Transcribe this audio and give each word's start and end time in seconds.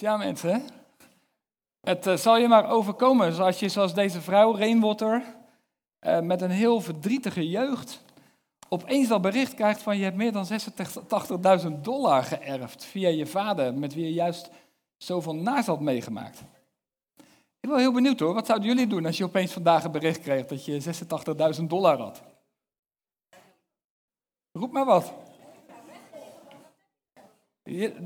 Tja 0.00 0.16
mensen, 0.16 0.62
het 1.80 2.06
uh, 2.06 2.16
zal 2.16 2.36
je 2.36 2.48
maar 2.48 2.70
overkomen 2.70 3.32
zoals 3.32 3.58
je 3.58 3.68
zoals 3.68 3.94
deze 3.94 4.20
vrouw, 4.20 4.56
Rainwater, 4.56 5.22
uh, 6.00 6.20
met 6.20 6.40
een 6.40 6.50
heel 6.50 6.80
verdrietige 6.80 7.48
jeugd, 7.48 8.02
opeens 8.68 9.08
dat 9.08 9.22
bericht 9.22 9.54
krijgt 9.54 9.82
van 9.82 9.96
je 9.96 10.04
hebt 10.04 10.16
meer 10.16 10.32
dan 10.32 10.46
86.000 11.64 11.80
dollar 11.80 12.22
geërfd 12.22 12.84
via 12.84 13.08
je 13.08 13.26
vader, 13.26 13.74
met 13.74 13.94
wie 13.94 14.04
je 14.04 14.12
juist 14.12 14.50
zoveel 14.96 15.34
naast 15.34 15.66
had 15.66 15.80
meegemaakt. 15.80 16.40
Ik 17.18 17.60
ben 17.60 17.70
wel 17.70 17.78
heel 17.78 17.92
benieuwd 17.92 18.20
hoor, 18.20 18.34
wat 18.34 18.46
zouden 18.46 18.68
jullie 18.68 18.86
doen 18.86 19.06
als 19.06 19.16
je 19.16 19.24
opeens 19.24 19.52
vandaag 19.52 19.84
een 19.84 19.90
bericht 19.90 20.20
kreeg 20.20 20.46
dat 20.46 20.64
je 20.64 20.82
86.000 21.60 21.64
dollar 21.64 21.98
had? 21.98 22.22
Roep 24.52 24.72
maar 24.72 24.84
wat. 24.84 25.12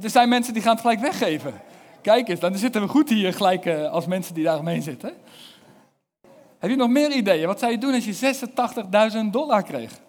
Er 0.03 0.11
zijn 0.11 0.29
mensen 0.29 0.53
die 0.53 0.63
gaan 0.63 0.73
het 0.73 0.81
gelijk 0.81 1.01
weggeven. 1.01 1.61
Kijk 2.05 2.29
eens, 2.29 2.41
dan 2.41 2.59
zitten 2.59 2.82
we 2.82 2.89
goed 2.89 3.09
hier 3.09 3.32
gelijk 3.32 3.64
uh, 3.64 3.90
als 3.90 4.07
mensen 4.07 4.35
die 4.35 4.45
daar 4.45 4.58
omheen 4.58 4.82
zitten. 4.82 5.14
Heb 6.58 6.71
je 6.71 6.76
nog 6.76 6.89
meer 6.89 7.12
ideeën? 7.12 7.46
Wat 7.46 7.58
zou 7.58 7.72
je 7.72 7.79
doen 7.79 7.95
als 7.95 8.04
je 8.04 8.49
86.000 9.25 9.31
dollar 9.31 9.62
kreeg? 9.62 10.00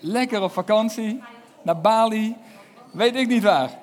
Lekker 0.00 0.42
op 0.42 0.52
vakantie, 0.52 1.22
naar 1.62 1.80
Bali, 1.80 2.36
weet 2.92 3.16
ik 3.16 3.26
niet 3.26 3.42
waar. 3.42 3.78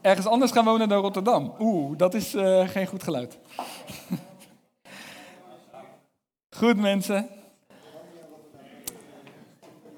Ergens 0.00 0.26
anders 0.26 0.52
gaan 0.52 0.64
wonen 0.64 0.88
dan 0.88 1.00
Rotterdam. 1.00 1.54
Oeh, 1.58 1.98
dat 1.98 2.14
is 2.14 2.34
uh, 2.34 2.68
geen 2.68 2.86
goed 2.86 3.02
geluid. 3.02 3.38
goed 6.58 6.76
mensen. 6.76 7.28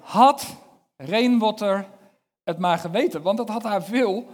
Had 0.00 0.64
Rainwater 0.96 1.88
het 2.42 2.58
maar 2.58 2.78
geweten, 2.78 3.22
want 3.22 3.36
dat 3.36 3.48
had 3.48 3.62
haar 3.62 3.82
veel 3.82 4.26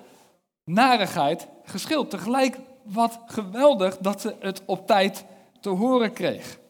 narigheid 0.64 1.48
geschild. 1.64 2.10
Tegelijk 2.10 2.58
wat 2.82 3.20
geweldig 3.26 3.98
dat 3.98 4.20
ze 4.20 4.36
het 4.38 4.62
op 4.64 4.86
tijd 4.86 5.24
te 5.60 5.68
horen 5.68 6.12
kreeg. 6.12 6.60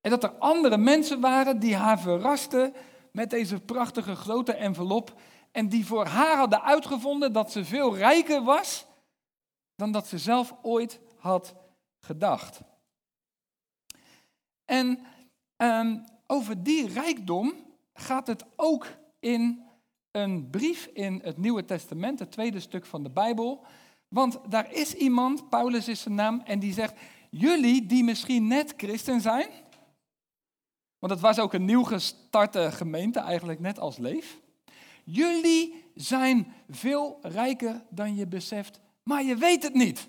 En 0.00 0.10
dat 0.10 0.22
er 0.22 0.30
andere 0.38 0.76
mensen 0.76 1.20
waren 1.20 1.58
die 1.58 1.76
haar 1.76 2.00
verrasten 2.00 2.74
met 3.12 3.30
deze 3.30 3.60
prachtige 3.60 4.16
grote 4.16 4.52
envelop 4.52 5.12
en 5.52 5.68
die 5.68 5.86
voor 5.86 6.06
haar 6.06 6.36
hadden 6.36 6.62
uitgevonden 6.62 7.32
dat 7.32 7.52
ze 7.52 7.64
veel 7.64 7.96
rijker 7.96 8.42
was 8.42 8.86
dan 9.74 9.92
dat 9.92 10.06
ze 10.06 10.18
zelf 10.18 10.54
ooit 10.62 11.00
had 11.16 11.54
gedacht. 12.00 12.60
En 14.64 15.06
um, 15.56 16.04
over 16.26 16.62
die 16.62 16.88
rijkdom 16.88 17.52
gaat 17.92 18.26
het 18.26 18.44
ook 18.56 18.86
in 19.20 19.66
een 20.10 20.50
brief 20.50 20.86
in 20.92 21.20
het 21.22 21.38
Nieuwe 21.38 21.64
Testament, 21.64 22.18
het 22.18 22.32
tweede 22.32 22.60
stuk 22.60 22.86
van 22.86 23.02
de 23.02 23.10
Bijbel. 23.10 23.64
Want 24.08 24.38
daar 24.48 24.72
is 24.72 24.94
iemand, 24.94 25.48
Paulus 25.48 25.88
is 25.88 26.00
zijn 26.00 26.14
naam, 26.14 26.40
en 26.44 26.58
die 26.58 26.72
zegt: 26.72 26.94
Jullie 27.30 27.86
die 27.86 28.04
misschien 28.04 28.46
net 28.46 28.74
christen 28.76 29.20
zijn, 29.20 29.48
want 30.98 31.12
het 31.12 31.20
was 31.20 31.38
ook 31.38 31.52
een 31.52 31.64
nieuw 31.64 31.82
gestarte 31.82 32.72
gemeente, 32.72 33.18
eigenlijk 33.18 33.60
net 33.60 33.78
als 33.78 33.98
Leef. 33.98 34.40
Jullie 35.04 35.84
zijn 35.94 36.52
veel 36.68 37.18
rijker 37.22 37.84
dan 37.90 38.16
je 38.16 38.26
beseft, 38.26 38.80
maar 39.02 39.22
je 39.24 39.36
weet 39.36 39.62
het 39.62 39.74
niet. 39.74 40.08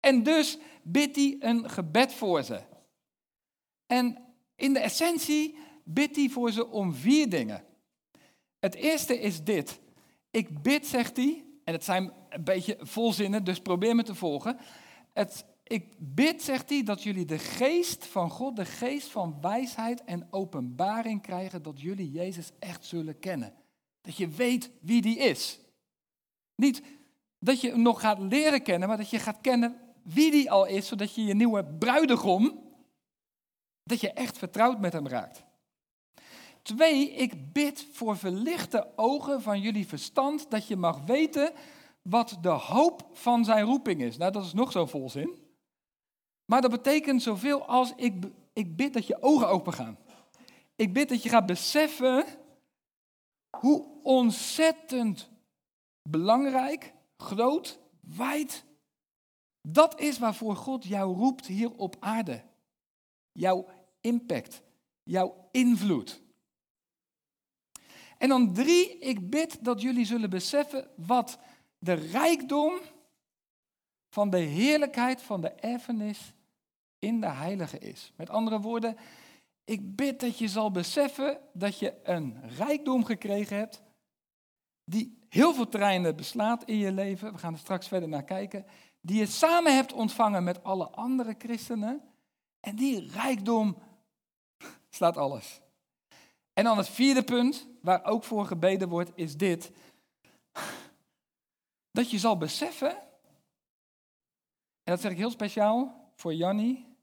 En 0.00 0.22
dus 0.22 0.58
bidt 0.82 1.16
hij 1.16 1.36
een 1.38 1.70
gebed 1.70 2.14
voor 2.14 2.42
ze. 2.42 2.60
En 3.86 4.18
in 4.56 4.72
de 4.72 4.78
essentie 4.78 5.56
bidt 5.84 6.16
hij 6.16 6.28
voor 6.28 6.52
ze 6.52 6.66
om 6.66 6.94
vier 6.94 7.28
dingen. 7.28 7.64
Het 8.58 8.74
eerste 8.74 9.20
is 9.20 9.44
dit. 9.44 9.80
Ik 10.30 10.62
bid, 10.62 10.86
zegt 10.86 11.16
hij, 11.16 11.44
en 11.64 11.72
het 11.72 11.84
zijn 11.84 12.12
een 12.28 12.44
beetje 12.44 12.76
volzinnen, 12.80 13.44
dus 13.44 13.60
probeer 13.60 13.94
me 13.94 14.02
te 14.02 14.14
volgen. 14.14 14.58
Het, 15.12 15.44
ik 15.64 15.94
bid, 15.98 16.42
zegt 16.42 16.68
hij, 16.68 16.82
dat 16.82 17.02
jullie 17.02 17.24
de 17.24 17.38
geest 17.38 18.06
van 18.06 18.30
God, 18.30 18.56
de 18.56 18.64
geest 18.64 19.08
van 19.08 19.38
wijsheid 19.40 20.04
en 20.04 20.26
openbaring 20.30 21.22
krijgen, 21.22 21.62
dat 21.62 21.80
jullie 21.80 22.10
Jezus 22.10 22.50
echt 22.58 22.84
zullen 22.84 23.18
kennen. 23.18 23.54
Dat 24.00 24.16
je 24.16 24.28
weet 24.28 24.70
wie 24.80 25.02
die 25.02 25.18
is. 25.18 25.60
Niet 26.54 26.82
dat 27.38 27.60
je 27.60 27.70
hem 27.70 27.82
nog 27.82 28.00
gaat 28.00 28.18
leren 28.18 28.62
kennen, 28.62 28.88
maar 28.88 28.96
dat 28.96 29.10
je 29.10 29.18
gaat 29.18 29.40
kennen 29.40 29.76
wie 30.02 30.30
die 30.30 30.50
al 30.50 30.66
is, 30.66 30.86
zodat 30.86 31.14
je 31.14 31.24
je 31.24 31.34
nieuwe 31.34 31.64
bruidegom, 31.64 32.60
dat 33.82 34.00
je 34.00 34.12
echt 34.12 34.38
vertrouwd 34.38 34.80
met 34.80 34.92
hem 34.92 35.08
raakt. 35.08 35.44
Twee, 36.68 37.10
ik 37.10 37.52
bid 37.52 37.86
voor 37.92 38.16
verlichte 38.16 38.92
ogen 38.96 39.42
van 39.42 39.60
jullie 39.60 39.86
verstand, 39.86 40.50
dat 40.50 40.66
je 40.66 40.76
mag 40.76 41.00
weten 41.04 41.52
wat 42.02 42.38
de 42.40 42.48
hoop 42.48 43.08
van 43.12 43.44
zijn 43.44 43.64
roeping 43.64 44.02
is. 44.02 44.16
Nou, 44.16 44.32
dat 44.32 44.44
is 44.44 44.52
nog 44.52 44.72
zo 44.72 44.86
volzin. 44.86 45.38
Maar 46.44 46.60
dat 46.60 46.70
betekent 46.70 47.22
zoveel 47.22 47.66
als 47.66 47.92
ik, 47.96 48.24
ik 48.52 48.76
bid 48.76 48.92
dat 48.92 49.06
je 49.06 49.22
ogen 49.22 49.48
open 49.48 49.72
gaan. 49.72 49.98
Ik 50.76 50.92
bid 50.92 51.08
dat 51.08 51.22
je 51.22 51.28
gaat 51.28 51.46
beseffen 51.46 52.24
hoe 53.60 53.86
ontzettend 54.02 55.30
belangrijk, 56.02 56.92
groot, 57.16 57.78
wijd, 58.00 58.64
dat 59.62 60.00
is 60.00 60.18
waarvoor 60.18 60.56
God 60.56 60.84
jou 60.84 61.16
roept 61.16 61.46
hier 61.46 61.72
op 61.76 61.96
aarde. 62.00 62.42
Jouw 63.32 63.66
impact, 64.00 64.62
jouw 65.02 65.48
invloed. 65.50 66.26
En 68.18 68.28
dan 68.28 68.52
drie, 68.52 68.98
ik 68.98 69.30
bid 69.30 69.64
dat 69.64 69.80
jullie 69.80 70.04
zullen 70.04 70.30
beseffen 70.30 70.88
wat 70.96 71.38
de 71.78 71.92
rijkdom 71.92 72.78
van 74.08 74.30
de 74.30 74.38
heerlijkheid 74.38 75.22
van 75.22 75.40
de 75.40 75.50
erfenis 75.50 76.34
in 76.98 77.20
de 77.20 77.28
heilige 77.30 77.78
is. 77.78 78.12
Met 78.16 78.30
andere 78.30 78.60
woorden, 78.60 78.96
ik 79.64 79.96
bid 79.96 80.20
dat 80.20 80.38
je 80.38 80.48
zal 80.48 80.70
beseffen 80.70 81.38
dat 81.52 81.78
je 81.78 81.94
een 82.02 82.50
rijkdom 82.56 83.04
gekregen 83.04 83.56
hebt 83.56 83.82
die 84.84 85.18
heel 85.28 85.54
veel 85.54 85.68
terreinen 85.68 86.16
beslaat 86.16 86.64
in 86.64 86.76
je 86.76 86.92
leven. 86.92 87.32
We 87.32 87.38
gaan 87.38 87.52
er 87.52 87.58
straks 87.58 87.88
verder 87.88 88.08
naar 88.08 88.24
kijken. 88.24 88.64
Die 89.00 89.18
je 89.18 89.26
samen 89.26 89.74
hebt 89.74 89.92
ontvangen 89.92 90.44
met 90.44 90.64
alle 90.64 90.88
andere 90.88 91.34
christenen. 91.38 92.02
En 92.60 92.76
die 92.76 93.10
rijkdom 93.10 93.76
slaat 94.90 95.16
alles. 95.16 95.60
En 96.58 96.64
dan 96.64 96.76
het 96.76 96.88
vierde 96.88 97.22
punt, 97.22 97.66
waar 97.80 98.04
ook 98.04 98.24
voor 98.24 98.46
gebeden 98.46 98.88
wordt, 98.88 99.10
is 99.14 99.36
dit. 99.36 99.72
Dat 101.98 102.10
je 102.10 102.18
zal 102.18 102.36
beseffen, 102.36 102.90
en 104.82 104.94
dat 104.94 105.00
zeg 105.00 105.10
ik 105.10 105.16
heel 105.16 105.30
speciaal 105.30 106.10
voor 106.14 106.34
Jannie 106.34 106.96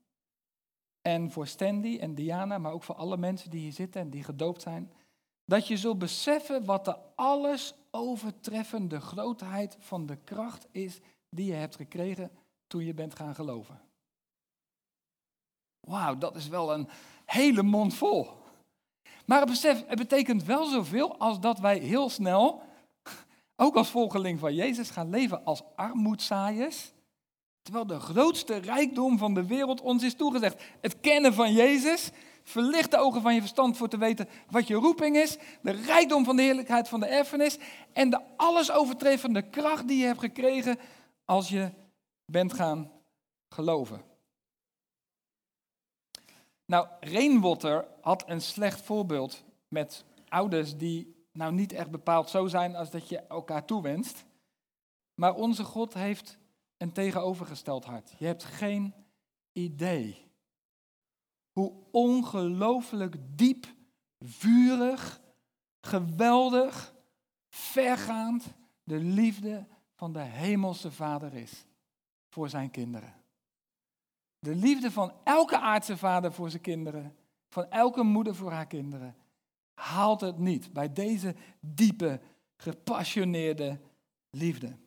en 1.01 1.31
voor 1.31 1.47
Stanley 1.47 1.99
en 1.99 2.15
Diana, 2.15 2.57
maar 2.57 2.71
ook 2.71 2.83
voor 2.83 2.95
alle 2.95 3.17
mensen 3.17 3.49
die 3.49 3.59
hier 3.59 3.71
zitten 3.71 4.01
en 4.01 4.09
die 4.09 4.23
gedoopt 4.23 4.61
zijn, 4.61 4.91
dat 5.45 5.67
je 5.67 5.77
zult 5.77 5.99
beseffen 5.99 6.65
wat 6.65 6.85
de 6.85 6.97
alles 7.15 7.73
overtreffende 7.91 9.01
grootheid 9.01 9.77
van 9.79 10.05
de 10.05 10.15
kracht 10.15 10.67
is 10.71 10.99
die 11.29 11.45
je 11.45 11.53
hebt 11.53 11.75
gekregen 11.75 12.31
toen 12.67 12.85
je 12.85 12.93
bent 12.93 13.15
gaan 13.15 13.35
geloven. 13.35 13.81
Wauw, 15.79 16.17
dat 16.17 16.35
is 16.35 16.47
wel 16.47 16.73
een 16.73 16.89
hele 17.25 17.63
mond 17.63 17.93
vol. 17.93 18.43
Maar 19.25 19.39
het, 19.39 19.49
besef, 19.49 19.83
het 19.87 19.97
betekent 19.97 20.43
wel 20.43 20.65
zoveel 20.65 21.17
als 21.17 21.39
dat 21.39 21.59
wij 21.59 21.77
heel 21.77 22.09
snel, 22.09 22.61
ook 23.55 23.75
als 23.75 23.89
volgeling 23.89 24.39
van 24.39 24.53
Jezus, 24.53 24.89
gaan 24.89 25.09
leven 25.09 25.45
als 25.45 25.61
armoedzaaiers. 25.75 26.93
Terwijl 27.61 27.85
de 27.85 27.99
grootste 27.99 28.55
rijkdom 28.57 29.17
van 29.17 29.33
de 29.33 29.45
wereld 29.45 29.81
ons 29.81 30.03
is 30.03 30.15
toegezegd. 30.15 30.63
Het 30.81 30.99
kennen 30.99 31.33
van 31.33 31.53
Jezus, 31.53 32.11
verlicht 32.43 32.91
de 32.91 32.97
ogen 32.97 33.21
van 33.21 33.33
je 33.33 33.39
verstand 33.39 33.77
voor 33.77 33.87
te 33.87 33.97
weten 33.97 34.29
wat 34.49 34.67
je 34.67 34.75
roeping 34.75 35.17
is. 35.17 35.37
De 35.61 35.71
rijkdom 35.71 36.25
van 36.25 36.35
de 36.35 36.41
heerlijkheid 36.41 36.89
van 36.89 36.99
de 36.99 37.05
erfenis. 37.05 37.57
En 37.93 38.09
de 38.09 38.21
alles 38.37 38.71
overtreffende 38.71 39.41
kracht 39.41 39.87
die 39.87 39.97
je 39.97 40.05
hebt 40.05 40.19
gekregen 40.19 40.79
als 41.25 41.49
je 41.49 41.71
bent 42.25 42.53
gaan 42.53 42.91
geloven. 43.49 44.14
Nou, 46.65 46.87
Rainwater 46.99 47.87
had 48.01 48.29
een 48.29 48.41
slecht 48.41 48.81
voorbeeld 48.81 49.43
met 49.67 50.05
ouders 50.27 50.77
die 50.77 51.27
nou 51.31 51.53
niet 51.53 51.73
echt 51.73 51.91
bepaald 51.91 52.29
zo 52.29 52.47
zijn 52.47 52.75
als 52.75 52.91
dat 52.91 53.09
je 53.09 53.19
elkaar 53.19 53.65
toewenst. 53.65 54.25
Maar 55.15 55.35
onze 55.35 55.63
God 55.63 55.93
heeft 55.93 56.37
een 56.77 56.91
tegenovergesteld 56.91 57.85
hart. 57.85 58.13
Je 58.17 58.25
hebt 58.25 58.43
geen 58.43 58.93
idee 59.51 60.25
hoe 61.51 61.73
ongelooflijk 61.91 63.15
diep, 63.37 63.65
vurig, 64.19 65.21
geweldig, 65.81 66.95
vergaand 67.49 68.45
de 68.83 68.99
liefde 68.99 69.67
van 69.93 70.13
de 70.13 70.19
hemelse 70.19 70.91
Vader 70.91 71.33
is 71.33 71.65
voor 72.29 72.49
zijn 72.49 72.71
kinderen. 72.71 73.13
De 74.45 74.55
liefde 74.55 74.91
van 74.91 75.13
elke 75.23 75.59
aardse 75.59 75.97
vader 75.97 76.33
voor 76.33 76.49
zijn 76.49 76.61
kinderen, 76.61 77.15
van 77.49 77.69
elke 77.69 78.03
moeder 78.03 78.35
voor 78.35 78.51
haar 78.51 78.67
kinderen, 78.67 79.15
haalt 79.73 80.21
het 80.21 80.37
niet 80.37 80.73
bij 80.73 80.93
deze 80.93 81.35
diepe, 81.59 82.19
gepassioneerde 82.55 83.79
liefde. 84.29 84.77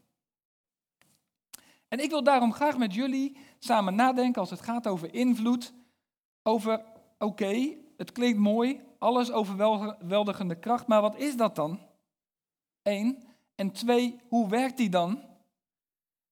En 1.89 1.99
ik 1.99 2.11
wil 2.11 2.23
daarom 2.23 2.53
graag 2.53 2.79
met 2.79 2.95
jullie 2.95 3.37
samen 3.59 3.95
nadenken 3.95 4.41
als 4.41 4.51
het 4.51 4.61
gaat 4.61 4.87
over 4.87 5.15
invloed. 5.15 5.73
Over, 6.43 6.85
oké, 7.19 7.77
het 7.97 8.13
klinkt 8.13 8.39
mooi, 8.39 8.81
alles 8.99 9.31
overweldigende 9.31 10.59
kracht, 10.59 10.87
maar 10.87 11.01
wat 11.01 11.17
is 11.17 11.37
dat 11.37 11.57
dan? 11.57 11.81
Eén. 12.83 13.25
En 13.55 13.73
twee, 13.73 14.21
hoe 14.29 14.49
werkt 14.49 14.77
die 14.77 14.89
dan? 14.89 15.28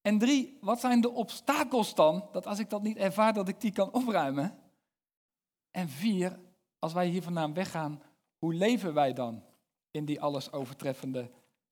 En 0.06 0.18
drie, 0.18 0.58
wat 0.60 0.80
zijn 0.80 1.00
de 1.00 1.10
obstakels 1.10 1.94
dan, 1.94 2.28
dat 2.32 2.46
als 2.46 2.58
ik 2.58 2.70
dat 2.70 2.82
niet 2.82 2.96
ervaar, 2.96 3.32
dat 3.32 3.48
ik 3.48 3.60
die 3.60 3.72
kan 3.72 3.92
opruimen? 3.92 4.58
En 5.70 5.88
vier, 5.88 6.38
als 6.78 6.92
wij 6.92 7.06
hier 7.06 7.22
vandaan 7.22 7.54
weggaan, 7.54 8.02
hoe 8.38 8.54
leven 8.54 8.94
wij 8.94 9.12
dan 9.12 9.42
in 9.90 10.04
die 10.04 10.20
alles 10.20 10.52
overtreffende 10.52 11.30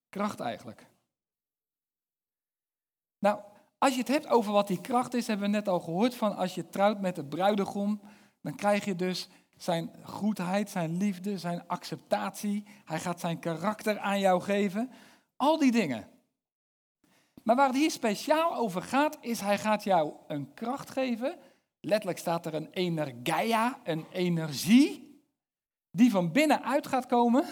kracht 0.09 0.39
eigenlijk? 0.39 0.87
Nou, 3.19 3.39
als 3.77 3.93
je 3.93 3.99
het 3.99 4.07
hebt 4.07 4.27
over 4.27 4.51
wat 4.51 4.67
die 4.67 4.81
kracht 4.81 5.13
is, 5.13 5.27
hebben 5.27 5.45
we 5.45 5.51
net 5.51 5.67
al 5.67 5.79
gehoord 5.79 6.15
van 6.15 6.35
als 6.35 6.55
je 6.55 6.69
trouwt 6.69 7.01
met 7.01 7.15
de 7.15 7.25
bruidegom, 7.25 8.01
dan 8.41 8.55
krijg 8.55 8.85
je 8.85 8.95
dus 8.95 9.29
zijn 9.57 9.91
goedheid, 10.03 10.69
zijn 10.69 10.97
liefde, 10.97 11.37
zijn 11.37 11.67
acceptatie. 11.67 12.63
Hij 12.85 12.99
gaat 12.99 13.19
zijn 13.19 13.39
karakter 13.39 13.99
aan 13.99 14.19
jou 14.19 14.41
geven. 14.41 14.91
Al 15.35 15.57
die 15.57 15.71
dingen. 15.71 16.13
Maar 17.45 17.55
waar 17.55 17.67
het 17.67 17.75
hier 17.75 17.91
speciaal 17.91 18.55
over 18.55 18.81
gaat, 18.81 19.17
is 19.21 19.39
hij 19.39 19.57
gaat 19.57 19.83
jou 19.83 20.13
een 20.27 20.53
kracht 20.53 20.89
geven. 20.89 21.37
Letterlijk 21.79 22.19
staat 22.19 22.45
er 22.45 22.53
een 22.53 22.69
energia, 22.71 23.79
een 23.83 24.05
energie, 24.11 25.21
die 25.91 26.11
van 26.11 26.31
binnenuit 26.31 26.87
gaat 26.87 27.05
komen, 27.05 27.45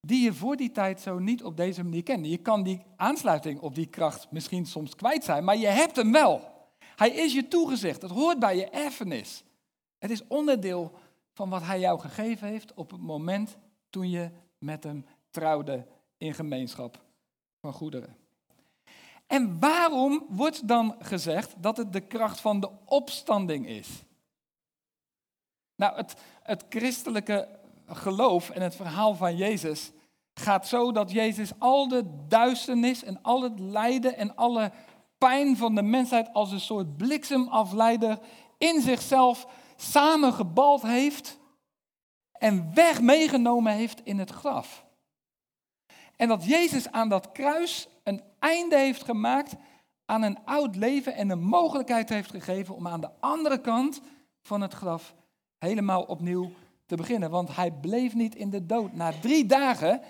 die 0.00 0.22
je 0.24 0.32
voor 0.32 0.56
die 0.56 0.70
tijd 0.70 1.00
zo 1.00 1.18
niet 1.18 1.44
op 1.44 1.56
deze 1.56 1.82
manier 1.82 2.02
kende. 2.02 2.28
Je 2.28 2.38
kan 2.38 2.62
die 2.62 2.82
aansluiting 2.96 3.60
op 3.60 3.74
die 3.74 3.86
kracht 3.86 4.30
misschien 4.30 4.66
soms 4.66 4.94
kwijt 4.94 5.24
zijn, 5.24 5.44
maar 5.44 5.56
je 5.56 5.66
hebt 5.66 5.96
hem 5.96 6.12
wel. 6.12 6.52
Hij 6.96 7.10
is 7.10 7.32
je 7.32 7.48
toegezegd, 7.48 8.02
het 8.02 8.10
hoort 8.10 8.38
bij 8.38 8.56
je 8.56 8.70
erfenis. 8.70 9.44
Het 9.98 10.10
is 10.10 10.26
onderdeel 10.26 10.92
van 11.32 11.48
wat 11.48 11.62
hij 11.62 11.80
jou 11.80 12.00
gegeven 12.00 12.48
heeft 12.48 12.74
op 12.74 12.90
het 12.90 13.00
moment 13.00 13.56
toen 13.90 14.10
je 14.10 14.30
met 14.58 14.84
hem 14.84 15.06
trouwde 15.30 15.86
in 16.16 16.34
gemeenschap 16.34 17.02
van 17.60 17.72
goederen. 17.72 18.23
En 19.26 19.60
waarom 19.60 20.26
wordt 20.28 20.68
dan 20.68 20.96
gezegd 20.98 21.62
dat 21.62 21.76
het 21.76 21.92
de 21.92 22.00
kracht 22.00 22.40
van 22.40 22.60
de 22.60 22.70
opstanding 22.84 23.66
is? 23.66 23.88
Nou, 25.76 25.96
het, 25.96 26.14
het 26.42 26.64
christelijke 26.68 27.48
geloof 27.86 28.50
en 28.50 28.62
het 28.62 28.76
verhaal 28.76 29.14
van 29.14 29.36
Jezus 29.36 29.90
gaat 30.34 30.68
zo 30.68 30.92
dat 30.92 31.10
Jezus 31.10 31.52
al 31.58 31.88
de 31.88 32.24
duisternis 32.28 33.04
en 33.04 33.22
al 33.22 33.42
het 33.42 33.58
lijden 33.58 34.16
en 34.16 34.36
alle 34.36 34.72
pijn 35.18 35.56
van 35.56 35.74
de 35.74 35.82
mensheid 35.82 36.32
als 36.32 36.52
een 36.52 36.60
soort 36.60 36.96
bliksemafleider 36.96 38.18
in 38.58 38.82
zichzelf 38.82 39.46
samengebald 39.76 40.82
heeft 40.82 41.38
en 42.32 42.74
weg 42.74 43.00
meegenomen 43.00 43.72
heeft 43.72 44.00
in 44.04 44.18
het 44.18 44.30
graf. 44.30 44.84
En 46.16 46.28
dat 46.28 46.44
Jezus 46.44 46.90
aan 46.90 47.08
dat 47.08 47.32
kruis 47.32 47.88
een 48.02 48.22
einde 48.38 48.76
heeft 48.76 49.04
gemaakt 49.04 49.54
aan 50.04 50.22
een 50.22 50.38
oud 50.44 50.76
leven 50.76 51.14
en 51.14 51.30
een 51.30 51.42
mogelijkheid 51.42 52.08
heeft 52.08 52.30
gegeven 52.30 52.74
om 52.74 52.88
aan 52.88 53.00
de 53.00 53.10
andere 53.20 53.60
kant 53.60 54.00
van 54.42 54.60
het 54.60 54.72
graf 54.72 55.14
helemaal 55.58 56.02
opnieuw 56.02 56.50
te 56.86 56.96
beginnen. 56.96 57.30
Want 57.30 57.56
hij 57.56 57.72
bleef 57.72 58.14
niet 58.14 58.34
in 58.34 58.50
de 58.50 58.66
dood. 58.66 58.92
Na 58.92 59.12
drie 59.20 59.46
dagen 59.46 60.00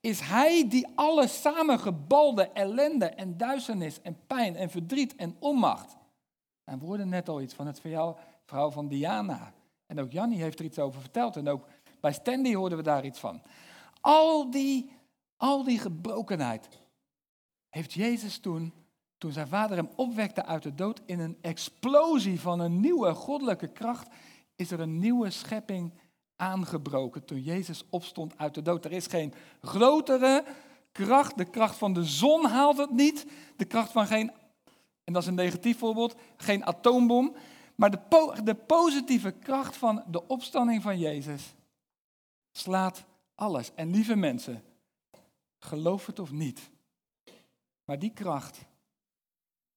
is 0.00 0.20
hij 0.20 0.68
die 0.68 0.86
alle 0.94 1.26
samengebalde 1.26 2.50
ellende 2.52 3.06
en 3.06 3.36
duisternis 3.36 4.00
en 4.02 4.18
pijn 4.26 4.56
en 4.56 4.70
verdriet 4.70 5.16
en 5.16 5.36
onmacht. 5.38 5.96
En 6.64 6.78
we 6.78 6.84
hoorden 6.84 7.08
net 7.08 7.28
al 7.28 7.40
iets 7.40 7.54
van 7.54 7.66
het 7.66 7.80
verhaal 7.80 8.70
van 8.70 8.88
Diana. 8.88 9.52
En 9.86 10.00
ook 10.00 10.12
Jannie 10.12 10.42
heeft 10.42 10.58
er 10.58 10.64
iets 10.64 10.78
over 10.78 11.00
verteld. 11.00 11.36
En 11.36 11.48
ook 11.48 11.66
bij 12.00 12.12
Stanley 12.12 12.54
hoorden 12.54 12.78
we 12.78 12.84
daar 12.84 13.04
iets 13.04 13.18
van. 13.18 13.42
Al 14.00 14.50
die, 14.50 14.90
al 15.38 15.64
die 15.64 15.78
gebrokenheid 15.78 16.68
heeft 17.68 17.92
Jezus 17.92 18.38
toen, 18.38 18.72
toen 19.18 19.32
zijn 19.32 19.48
vader 19.48 19.76
hem 19.76 19.90
opwekte 19.96 20.44
uit 20.44 20.62
de 20.62 20.74
dood, 20.74 21.00
in 21.06 21.20
een 21.20 21.38
explosie 21.40 22.40
van 22.40 22.60
een 22.60 22.80
nieuwe 22.80 23.14
goddelijke 23.14 23.68
kracht, 23.68 24.08
is 24.56 24.70
er 24.70 24.80
een 24.80 24.98
nieuwe 24.98 25.30
schepping 25.30 25.92
aangebroken 26.36 27.24
toen 27.24 27.40
Jezus 27.40 27.84
opstond 27.90 28.38
uit 28.38 28.54
de 28.54 28.62
dood. 28.62 28.84
Er 28.84 28.92
is 28.92 29.06
geen 29.06 29.34
grotere 29.62 30.44
kracht. 30.92 31.38
De 31.38 31.44
kracht 31.44 31.76
van 31.76 31.92
de 31.92 32.04
zon 32.04 32.44
haalt 32.44 32.76
het 32.76 32.90
niet. 32.90 33.26
De 33.56 33.64
kracht 33.64 33.92
van 33.92 34.06
geen, 34.06 34.32
en 35.04 35.12
dat 35.12 35.22
is 35.22 35.28
een 35.28 35.34
negatief 35.34 35.78
voorbeeld, 35.78 36.14
geen 36.36 36.66
atoombom. 36.66 37.34
Maar 37.74 37.90
de, 37.90 38.40
de 38.44 38.54
positieve 38.54 39.30
kracht 39.30 39.76
van 39.76 40.02
de 40.06 40.26
opstanding 40.26 40.82
van 40.82 40.98
Jezus 40.98 41.54
slaat 42.52 43.04
alles. 43.34 43.74
En 43.74 43.90
lieve 43.90 44.16
mensen, 44.16 44.62
geloof 45.58 46.06
het 46.06 46.18
of 46.18 46.30
niet, 46.30 46.70
maar 47.84 47.98
die 47.98 48.12
kracht 48.12 48.58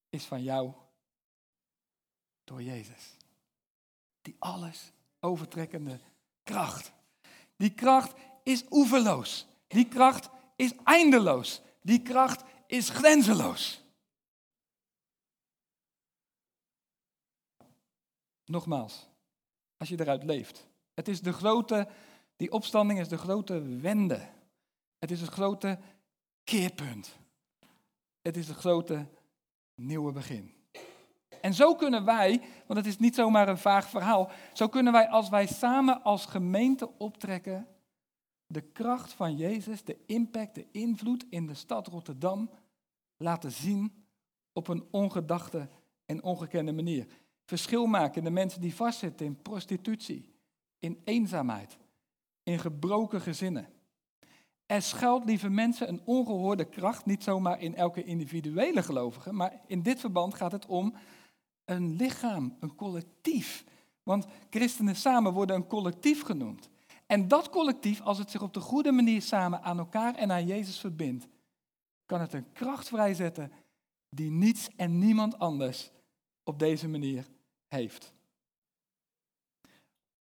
is 0.09 0.25
van 0.25 0.43
jou 0.43 0.73
door 2.43 2.61
Jezus. 2.61 3.17
Die 4.21 4.35
alles 4.39 4.91
overtrekkende 5.19 5.99
kracht. 6.43 6.91
Die 7.55 7.73
kracht 7.73 8.13
is 8.43 8.65
oeverloos. 8.69 9.47
Die 9.67 9.87
kracht 9.87 10.29
is 10.55 10.73
eindeloos. 10.83 11.61
Die 11.81 12.01
kracht 12.01 12.43
is 12.67 12.89
grenzeloos. 12.89 13.83
Nogmaals, 18.45 19.07
als 19.77 19.89
je 19.89 19.99
eruit 19.99 20.23
leeft. 20.23 20.67
Het 20.93 21.07
is 21.07 21.21
de 21.21 21.33
grote, 21.33 21.87
die 22.35 22.51
opstanding 22.51 22.99
is 22.99 23.07
de 23.07 23.17
grote 23.17 23.61
wende. 23.61 24.29
Het 25.01 25.12
is 25.12 25.21
het 25.21 25.30
grote 25.30 25.80
keerpunt. 26.44 27.19
Het 28.21 28.38
is 28.38 28.48
het 28.48 28.57
grote 28.57 29.07
nieuwe 29.75 30.12
begin. 30.12 30.53
En 31.42 31.53
zo 31.53 31.75
kunnen 31.75 32.06
wij, 32.06 32.42
want 32.68 32.80
het 32.80 32.88
is 32.88 32.98
niet 32.98 33.15
zomaar 33.15 33.50
een 33.50 33.57
vaag 33.57 33.89
verhaal, 33.89 34.31
zo 34.53 34.68
kunnen 34.68 34.94
wij 34.94 35.07
als 35.07 35.30
wij 35.30 35.48
samen 35.48 36.03
als 36.03 36.25
gemeente 36.25 36.98
optrekken, 36.98 37.68
de 38.45 38.62
kracht 38.62 39.13
van 39.13 39.36
Jezus, 39.36 39.83
de 39.83 39.98
impact, 40.06 40.56
de 40.56 40.68
invloed 40.71 41.25
in 41.29 41.48
de 41.48 41.53
stad 41.53 41.88
Rotterdam 41.88 42.50
laten 43.17 43.51
zien 43.51 44.05
op 44.53 44.67
een 44.67 44.88
ongedachte 44.91 45.70
en 46.05 46.24
ongekende 46.24 46.72
manier. 46.72 47.08
Verschil 47.46 47.86
maken 47.86 48.17
in 48.17 48.24
de 48.24 48.29
mensen 48.29 48.62
die 48.62 48.75
vastzitten 48.75 49.25
in 49.25 49.41
prostitutie, 49.41 50.34
in 50.79 51.01
eenzaamheid, 51.03 51.77
in 52.43 52.60
gebroken 52.60 53.22
gezinnen. 53.22 53.67
Er 54.71 54.81
schuilt, 54.81 55.25
lieve 55.25 55.49
mensen, 55.49 55.89
een 55.89 56.01
ongehoorde 56.03 56.65
kracht, 56.65 57.05
niet 57.05 57.23
zomaar 57.23 57.61
in 57.61 57.75
elke 57.75 58.03
individuele 58.03 58.83
gelovige, 58.83 59.33
maar 59.33 59.61
in 59.67 59.81
dit 59.81 59.99
verband 59.99 60.33
gaat 60.33 60.51
het 60.51 60.65
om 60.65 60.95
een 61.65 61.95
lichaam, 61.95 62.57
een 62.59 62.75
collectief. 62.75 63.65
Want 64.03 64.25
christenen 64.49 64.95
samen 64.95 65.33
worden 65.33 65.55
een 65.55 65.67
collectief 65.67 66.23
genoemd. 66.23 66.69
En 67.05 67.27
dat 67.27 67.49
collectief, 67.49 68.01
als 68.01 68.17
het 68.17 68.31
zich 68.31 68.41
op 68.41 68.53
de 68.53 68.59
goede 68.59 68.91
manier 68.91 69.21
samen 69.21 69.61
aan 69.63 69.77
elkaar 69.77 70.15
en 70.15 70.31
aan 70.31 70.45
Jezus 70.45 70.79
verbindt, 70.79 71.27
kan 72.05 72.21
het 72.21 72.33
een 72.33 72.51
kracht 72.53 72.87
vrijzetten 72.87 73.51
die 74.09 74.31
niets 74.31 74.69
en 74.75 74.99
niemand 74.99 75.39
anders 75.39 75.91
op 76.43 76.59
deze 76.59 76.87
manier 76.87 77.27
heeft. 77.67 78.13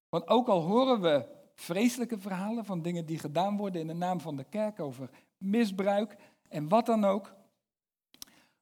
Want 0.10 0.28
ook 0.28 0.48
al 0.48 0.62
horen 0.62 1.02
we 1.02 1.38
vreselijke 1.60 2.20
verhalen 2.20 2.66
van 2.66 2.82
dingen 2.82 3.06
die 3.06 3.20
gedaan 3.20 3.58
worden 3.58 3.82
in 3.82 3.88
de 3.88 3.94
naam 3.94 4.20
van 4.20 4.36
de 4.36 4.44
kerk 4.44 4.80
over 4.80 5.10
misbruik 5.38 6.16
en 6.48 6.68
wat 6.68 6.86
dan 6.86 7.04
ook. 7.04 7.36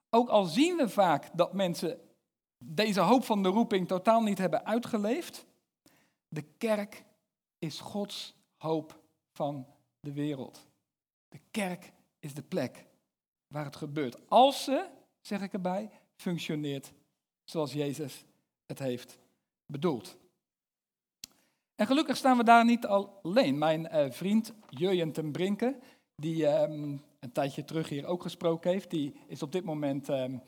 Ook 0.09 0.29
al 0.29 0.45
zien 0.45 0.77
we 0.77 0.89
vaak 0.89 1.29
dat 1.33 1.53
mensen 1.53 1.99
deze 2.57 2.99
hoop 2.99 3.23
van 3.23 3.43
de 3.43 3.49
roeping 3.49 3.87
totaal 3.87 4.21
niet 4.21 4.37
hebben 4.37 4.65
uitgeleefd, 4.65 5.45
de 6.27 6.41
kerk 6.57 7.05
is 7.59 7.79
Gods 7.79 8.35
hoop 8.57 8.99
van 9.31 9.67
de 9.99 10.13
wereld. 10.13 10.67
De 11.29 11.39
kerk 11.51 11.91
is 12.19 12.33
de 12.33 12.43
plek 12.43 12.85
waar 13.47 13.65
het 13.65 13.75
gebeurt. 13.75 14.29
Als 14.29 14.63
ze, 14.63 14.89
zeg 15.21 15.41
ik 15.41 15.53
erbij, 15.53 15.89
functioneert 16.15 16.93
zoals 17.43 17.73
Jezus 17.73 18.25
het 18.65 18.79
heeft 18.79 19.19
bedoeld. 19.65 20.17
En 21.77 21.87
gelukkig 21.87 22.17
staan 22.17 22.37
we 22.37 22.43
daar 22.43 22.65
niet 22.65 22.85
alleen. 22.85 23.57
Mijn 23.57 23.89
uh, 23.93 24.11
vriend 24.11 24.53
Jurjen 24.69 25.11
ten 25.11 25.31
Brinke, 25.31 25.75
die 26.15 26.47
um, 26.47 27.01
een 27.19 27.31
tijdje 27.31 27.65
terug 27.65 27.89
hier 27.89 28.05
ook 28.05 28.21
gesproken 28.21 28.71
heeft, 28.71 28.89
die 28.89 29.13
is 29.27 29.43
op 29.43 29.51
dit 29.51 29.63
moment 29.63 30.09
um, 30.09 30.41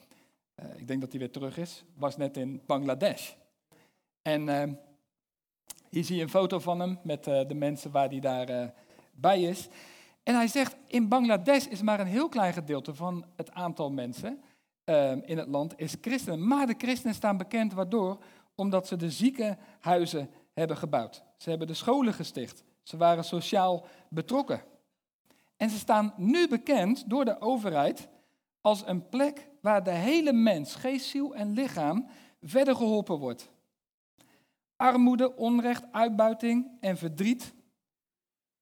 uh, 0.62 0.66
ik 0.76 0.88
denk 0.88 1.00
dat 1.00 1.10
hij 1.10 1.20
weer 1.20 1.30
terug 1.30 1.58
is, 1.58 1.84
was 1.94 2.16
net 2.16 2.36
in 2.36 2.62
Bangladesh. 2.66 3.32
En 4.22 4.48
uh, 4.48 4.62
Hier 5.88 6.04
zie 6.04 6.16
je 6.16 6.22
een 6.22 6.28
foto 6.28 6.58
van 6.58 6.80
hem 6.80 6.98
met 7.02 7.26
eh, 7.26 7.48
de 7.48 7.54
mensen 7.54 7.90
waar 7.90 8.08
hij 8.08 8.48
uh, 8.48 8.68
bij 9.12 9.42
is. 9.42 9.68
En 10.22 10.34
hij 10.34 10.48
zegt, 10.48 10.76
in 10.86 11.08
Bangladesh 11.08 11.66
is 11.66 11.82
maar 11.82 12.00
een 12.00 12.06
heel 12.06 12.28
klein 12.28 12.52
gedeelte 12.52 12.94
van 12.94 13.24
het 13.36 13.52
aantal 13.52 13.90
mensen 13.90 14.42
in 15.24 15.38
het 15.38 15.48
land 15.48 15.72
is 15.76 15.96
christenen. 16.00 16.46
Maar 16.46 16.66
de 16.66 16.74
christenen 16.78 17.14
staan 17.14 17.36
bekend 17.36 17.72
waardoor? 17.72 18.18
Omdat 18.54 18.86
ze 18.86 18.96
de 18.96 19.10
ziekenhuizen 19.10 20.30
hebben 20.52 20.76
gebouwd. 20.76 21.24
Ze 21.36 21.50
hebben 21.50 21.66
de 21.66 21.74
scholen 21.74 22.14
gesticht. 22.14 22.64
Ze 22.82 22.96
waren 22.96 23.24
sociaal 23.24 23.86
betrokken. 24.08 24.62
En 25.56 25.70
ze 25.70 25.78
staan 25.78 26.14
nu 26.16 26.48
bekend 26.48 27.10
door 27.10 27.24
de 27.24 27.40
overheid 27.40 28.08
als 28.60 28.86
een 28.86 29.08
plek 29.08 29.48
waar 29.60 29.82
de 29.84 29.90
hele 29.90 30.32
mens, 30.32 30.74
geest, 30.74 31.06
ziel 31.06 31.34
en 31.34 31.52
lichaam 31.52 32.08
verder 32.42 32.76
geholpen 32.76 33.18
wordt. 33.18 33.50
Armoede, 34.76 35.36
onrecht, 35.36 35.84
uitbuiting 35.92 36.70
en 36.80 36.96
verdriet 36.96 37.54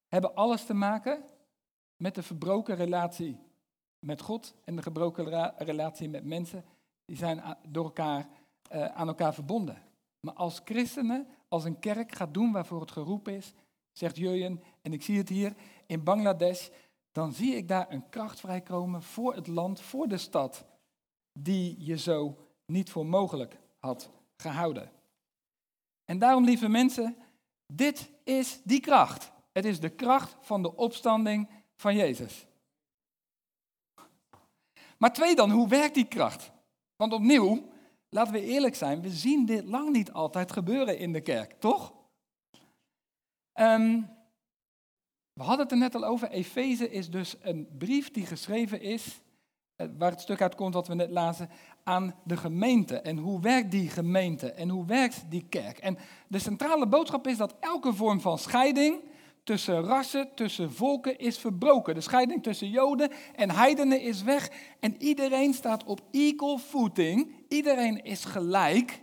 hebben 0.06 0.34
alles 0.34 0.64
te 0.64 0.74
maken 0.74 1.24
met 1.96 2.14
de 2.14 2.22
verbroken 2.22 2.76
relatie 2.76 3.38
met 3.98 4.20
God 4.20 4.54
en 4.64 4.76
de 4.76 4.82
gebroken 4.82 5.52
relatie 5.56 6.08
met 6.08 6.24
mensen. 6.24 6.64
Die 7.04 7.16
zijn 7.16 7.42
door 7.68 7.84
elkaar, 7.84 8.28
uh, 8.72 8.84
aan 8.84 9.08
elkaar 9.08 9.34
verbonden. 9.34 9.82
Maar 10.20 10.34
als 10.34 10.60
christenen, 10.64 11.28
als 11.48 11.64
een 11.64 11.78
kerk 11.78 12.12
gaat 12.12 12.34
doen 12.34 12.52
waarvoor 12.52 12.80
het 12.80 12.90
geroepen 12.90 13.34
is, 13.34 13.54
zegt 13.92 14.16
Jurjen, 14.16 14.62
en 14.82 14.92
ik 14.92 15.02
zie 15.02 15.18
het 15.18 15.28
hier 15.28 15.54
in 15.86 16.04
Bangladesh, 16.04 16.68
dan 17.12 17.32
zie 17.32 17.54
ik 17.54 17.68
daar 17.68 17.86
een 17.90 18.08
kracht 18.08 18.40
vrijkomen 18.40 19.02
voor 19.02 19.34
het 19.34 19.46
land, 19.46 19.80
voor 19.80 20.08
de 20.08 20.18
stad, 20.18 20.64
die 21.32 21.74
je 21.78 21.98
zo 21.98 22.36
niet 22.66 22.90
voor 22.90 23.06
mogelijk 23.06 23.58
had 23.78 24.10
gehouden. 24.36 24.90
En 26.04 26.18
daarom, 26.18 26.44
lieve 26.44 26.68
mensen, 26.68 27.16
dit 27.66 28.10
is 28.24 28.60
die 28.64 28.80
kracht. 28.80 29.32
Het 29.52 29.64
is 29.64 29.80
de 29.80 29.90
kracht 29.90 30.36
van 30.40 30.62
de 30.62 30.76
opstanding 30.76 31.48
van 31.76 31.94
Jezus. 31.94 32.46
Maar 34.98 35.12
twee 35.12 35.34
dan, 35.34 35.50
hoe 35.50 35.68
werkt 35.68 35.94
die 35.94 36.08
kracht? 36.08 36.50
Want 36.96 37.12
opnieuw, 37.12 37.68
laten 38.08 38.32
we 38.32 38.42
eerlijk 38.42 38.74
zijn, 38.74 39.02
we 39.02 39.10
zien 39.10 39.46
dit 39.46 39.64
lang 39.64 39.90
niet 39.90 40.12
altijd 40.12 40.52
gebeuren 40.52 40.98
in 40.98 41.12
de 41.12 41.20
kerk, 41.20 41.52
toch? 41.58 41.92
Um, 43.54 44.16
we 45.32 45.44
hadden 45.44 45.62
het 45.62 45.72
er 45.72 45.78
net 45.78 45.94
al 45.94 46.04
over. 46.04 46.30
Efeze 46.30 46.90
is 46.90 47.10
dus 47.10 47.36
een 47.40 47.68
brief 47.78 48.10
die 48.10 48.26
geschreven 48.26 48.80
is, 48.80 49.20
eh, 49.76 49.86
waar 49.98 50.10
het 50.10 50.20
stuk 50.20 50.42
uit 50.42 50.54
komt 50.54 50.74
wat 50.74 50.88
we 50.88 50.94
net 50.94 51.10
lazen, 51.10 51.50
aan 51.84 52.14
de 52.24 52.36
gemeente. 52.36 53.00
En 53.00 53.16
hoe 53.16 53.40
werkt 53.40 53.70
die 53.70 53.88
gemeente? 53.88 54.52
En 54.52 54.68
hoe 54.68 54.86
werkt 54.86 55.24
die 55.28 55.46
kerk? 55.48 55.78
En 55.78 55.98
de 56.28 56.38
centrale 56.38 56.86
boodschap 56.86 57.26
is 57.26 57.36
dat 57.36 57.54
elke 57.60 57.92
vorm 57.92 58.20
van 58.20 58.38
scheiding 58.38 59.02
tussen 59.48 59.82
rassen, 59.82 60.34
tussen 60.34 60.72
volken 60.72 61.18
is 61.18 61.38
verbroken. 61.38 61.94
De 61.94 62.00
scheiding 62.00 62.42
tussen 62.42 62.68
Joden 62.68 63.10
en 63.34 63.50
heidenen 63.50 64.00
is 64.00 64.22
weg. 64.22 64.50
En 64.80 65.02
iedereen 65.02 65.54
staat 65.54 65.84
op 65.84 66.00
equal 66.10 66.58
footing. 66.58 67.34
Iedereen 67.48 68.04
is 68.04 68.24
gelijk. 68.24 69.02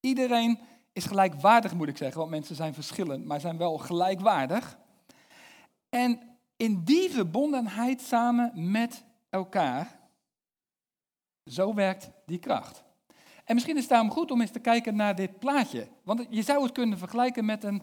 Iedereen 0.00 0.58
is 0.92 1.04
gelijkwaardig, 1.04 1.74
moet 1.74 1.88
ik 1.88 1.96
zeggen, 1.96 2.18
want 2.18 2.30
mensen 2.30 2.56
zijn 2.56 2.74
verschillend, 2.74 3.24
maar 3.24 3.40
zijn 3.40 3.56
wel 3.56 3.78
gelijkwaardig. 3.78 4.78
En 5.88 6.20
in 6.56 6.84
die 6.84 7.10
verbondenheid 7.10 8.00
samen 8.00 8.70
met 8.70 9.04
elkaar, 9.30 9.98
zo 11.44 11.74
werkt 11.74 12.10
die 12.26 12.38
kracht. 12.38 12.84
En 13.44 13.54
misschien 13.54 13.76
is 13.76 13.82
het 13.82 13.90
daarom 13.90 14.10
goed 14.10 14.30
om 14.30 14.40
eens 14.40 14.50
te 14.50 14.58
kijken 14.58 14.96
naar 14.96 15.14
dit 15.14 15.38
plaatje. 15.38 15.88
Want 16.02 16.26
je 16.30 16.42
zou 16.42 16.62
het 16.62 16.72
kunnen 16.72 16.98
vergelijken 16.98 17.44
met 17.44 17.64
een, 17.64 17.82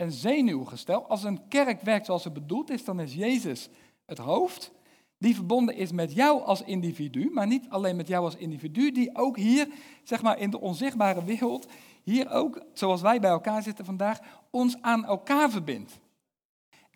een 0.00 0.12
zenuwgestel. 0.12 1.06
Als 1.08 1.24
een 1.24 1.48
kerk 1.48 1.80
werkt 1.80 2.06
zoals 2.06 2.24
het 2.24 2.32
bedoeld 2.32 2.70
is, 2.70 2.84
dan 2.84 3.00
is 3.00 3.14
Jezus 3.14 3.68
het 4.06 4.18
hoofd. 4.18 4.72
Die 5.18 5.34
verbonden 5.34 5.74
is 5.74 5.92
met 5.92 6.12
jou 6.12 6.42
als 6.42 6.62
individu, 6.62 7.30
maar 7.32 7.46
niet 7.46 7.66
alleen 7.68 7.96
met 7.96 8.08
jou 8.08 8.24
als 8.24 8.36
individu, 8.36 8.92
die 8.92 9.16
ook 9.16 9.36
hier, 9.36 9.68
zeg 10.04 10.22
maar 10.22 10.38
in 10.38 10.50
de 10.50 10.60
onzichtbare 10.60 11.24
wereld, 11.24 11.66
hier 12.02 12.30
ook, 12.30 12.62
zoals 12.72 13.00
wij 13.00 13.20
bij 13.20 13.30
elkaar 13.30 13.62
zitten 13.62 13.84
vandaag, 13.84 14.18
ons 14.50 14.76
aan 14.80 15.04
elkaar 15.04 15.50
verbindt. 15.50 15.98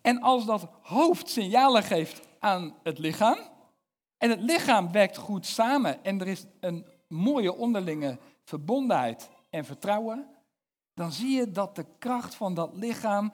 En 0.01 0.21
als 0.21 0.45
dat 0.45 0.67
hoofd 0.81 1.29
signalen 1.29 1.83
geeft 1.83 2.21
aan 2.39 2.75
het 2.83 2.99
lichaam, 2.99 3.37
en 4.17 4.29
het 4.29 4.41
lichaam 4.41 4.91
werkt 4.91 5.17
goed 5.17 5.45
samen 5.45 6.03
en 6.03 6.21
er 6.21 6.27
is 6.27 6.45
een 6.59 6.85
mooie 7.07 7.55
onderlinge 7.55 8.17
verbondenheid 8.43 9.29
en 9.49 9.65
vertrouwen, 9.65 10.27
dan 10.95 11.11
zie 11.11 11.37
je 11.37 11.51
dat 11.51 11.75
de 11.75 11.85
kracht 11.99 12.35
van 12.35 12.53
dat 12.53 12.75
lichaam 12.75 13.33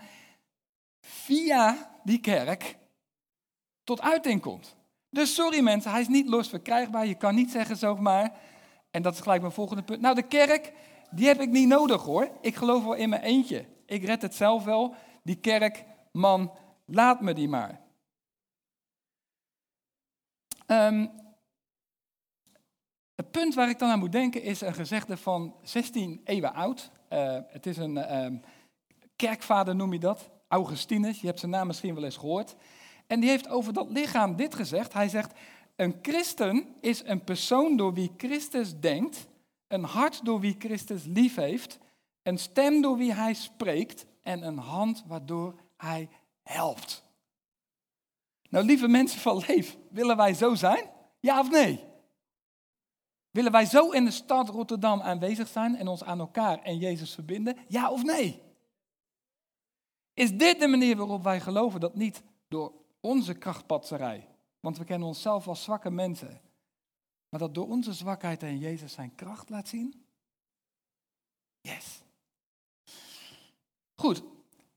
via 0.99 1.91
die 2.03 2.19
kerk 2.19 2.77
tot 3.83 4.01
uiting 4.01 4.41
komt. 4.41 4.75
Dus 5.09 5.33
sorry 5.33 5.61
mensen, 5.63 5.91
hij 5.91 6.01
is 6.01 6.07
niet 6.07 6.27
los 6.27 6.49
verkrijgbaar. 6.49 7.05
Je 7.05 7.15
kan 7.15 7.35
niet 7.35 7.51
zeggen 7.51 7.77
zomaar, 7.77 8.39
en 8.91 9.01
dat 9.01 9.13
is 9.13 9.19
gelijk 9.19 9.41
mijn 9.41 9.53
volgende 9.53 9.83
punt. 9.83 10.01
Nou, 10.01 10.15
de 10.15 10.27
kerk, 10.27 10.73
die 11.11 11.27
heb 11.27 11.41
ik 11.41 11.49
niet 11.49 11.67
nodig 11.67 12.01
hoor. 12.01 12.31
Ik 12.41 12.55
geloof 12.55 12.83
wel 12.83 12.93
in 12.93 13.09
mijn 13.09 13.21
eentje. 13.21 13.65
Ik 13.85 14.03
red 14.03 14.21
het 14.21 14.35
zelf 14.35 14.63
wel. 14.63 14.95
Die 15.23 15.35
kerk, 15.35 15.85
man, 16.11 16.51
laat 16.85 17.21
me 17.21 17.33
die 17.33 17.47
maar. 17.47 17.81
Um, 20.67 21.11
het 23.15 23.31
punt 23.31 23.53
waar 23.53 23.69
ik 23.69 23.79
dan 23.79 23.89
aan 23.89 23.99
moet 23.99 24.11
denken 24.11 24.43
is 24.43 24.61
een 24.61 24.73
gezegde 24.73 25.17
van 25.17 25.55
16 25.63 26.21
eeuwen 26.23 26.53
oud. 26.53 26.91
Uh, 27.13 27.37
het 27.47 27.65
is 27.65 27.77
een 27.77 28.23
um, 28.23 28.41
kerkvader, 29.15 29.75
noem 29.75 29.93
je 29.93 29.99
dat. 29.99 30.29
Augustinus, 30.47 31.21
je 31.21 31.27
hebt 31.27 31.39
zijn 31.39 31.51
naam 31.51 31.67
misschien 31.67 31.95
wel 31.95 32.03
eens 32.03 32.17
gehoord. 32.17 32.55
En 33.07 33.19
die 33.19 33.29
heeft 33.29 33.49
over 33.49 33.73
dat 33.73 33.89
lichaam 33.89 34.35
dit 34.35 34.55
gezegd. 34.55 34.93
Hij 34.93 35.09
zegt, 35.09 35.33
een 35.75 35.99
christen 36.01 36.75
is 36.81 37.03
een 37.05 37.23
persoon 37.23 37.77
door 37.77 37.93
wie 37.93 38.11
Christus 38.17 38.79
denkt, 38.79 39.27
een 39.67 39.83
hart 39.83 40.25
door 40.25 40.39
wie 40.39 40.55
Christus 40.59 41.03
lief 41.05 41.35
heeft, 41.35 41.79
een 42.23 42.37
stem 42.37 42.81
door 42.81 42.97
wie 42.97 43.13
hij 43.13 43.33
spreekt 43.33 44.05
en 44.21 44.43
een 44.43 44.57
hand 44.57 45.03
waardoor 45.07 45.55
hij 45.77 46.09
helpt. 46.43 47.03
Nou, 48.49 48.65
lieve 48.65 48.87
mensen 48.87 49.19
van 49.19 49.43
Leef, 49.47 49.77
willen 49.89 50.17
wij 50.17 50.33
zo 50.33 50.55
zijn? 50.55 50.89
Ja 51.19 51.39
of 51.39 51.49
nee? 51.49 51.83
Willen 53.31 53.51
wij 53.51 53.65
zo 53.65 53.89
in 53.89 54.05
de 54.05 54.11
stad 54.11 54.49
Rotterdam 54.49 55.01
aanwezig 55.01 55.47
zijn 55.47 55.75
en 55.75 55.87
ons 55.87 56.03
aan 56.03 56.19
elkaar 56.19 56.61
en 56.61 56.77
Jezus 56.77 57.13
verbinden? 57.13 57.57
Ja 57.67 57.91
of 57.91 58.03
nee? 58.03 58.41
Is 60.13 60.37
dit 60.37 60.59
de 60.59 60.67
manier 60.67 60.97
waarop 60.97 61.23
wij 61.23 61.39
geloven 61.39 61.79
dat 61.79 61.95
niet 61.95 62.23
door 62.47 62.73
onze 62.99 63.33
krachtpatserij, 63.33 64.27
want 64.59 64.77
we 64.77 64.83
kennen 64.83 65.07
onszelf 65.07 65.47
als 65.47 65.63
zwakke 65.63 65.89
mensen, 65.89 66.41
maar 67.29 67.39
dat 67.39 67.53
door 67.55 67.67
onze 67.67 67.93
zwakheid 67.93 68.43
en 68.43 68.57
Jezus 68.57 68.93
zijn 68.93 69.15
kracht 69.15 69.49
laat 69.49 69.67
zien? 69.67 70.05
Yes. 71.61 72.01
Goed, 73.95 74.23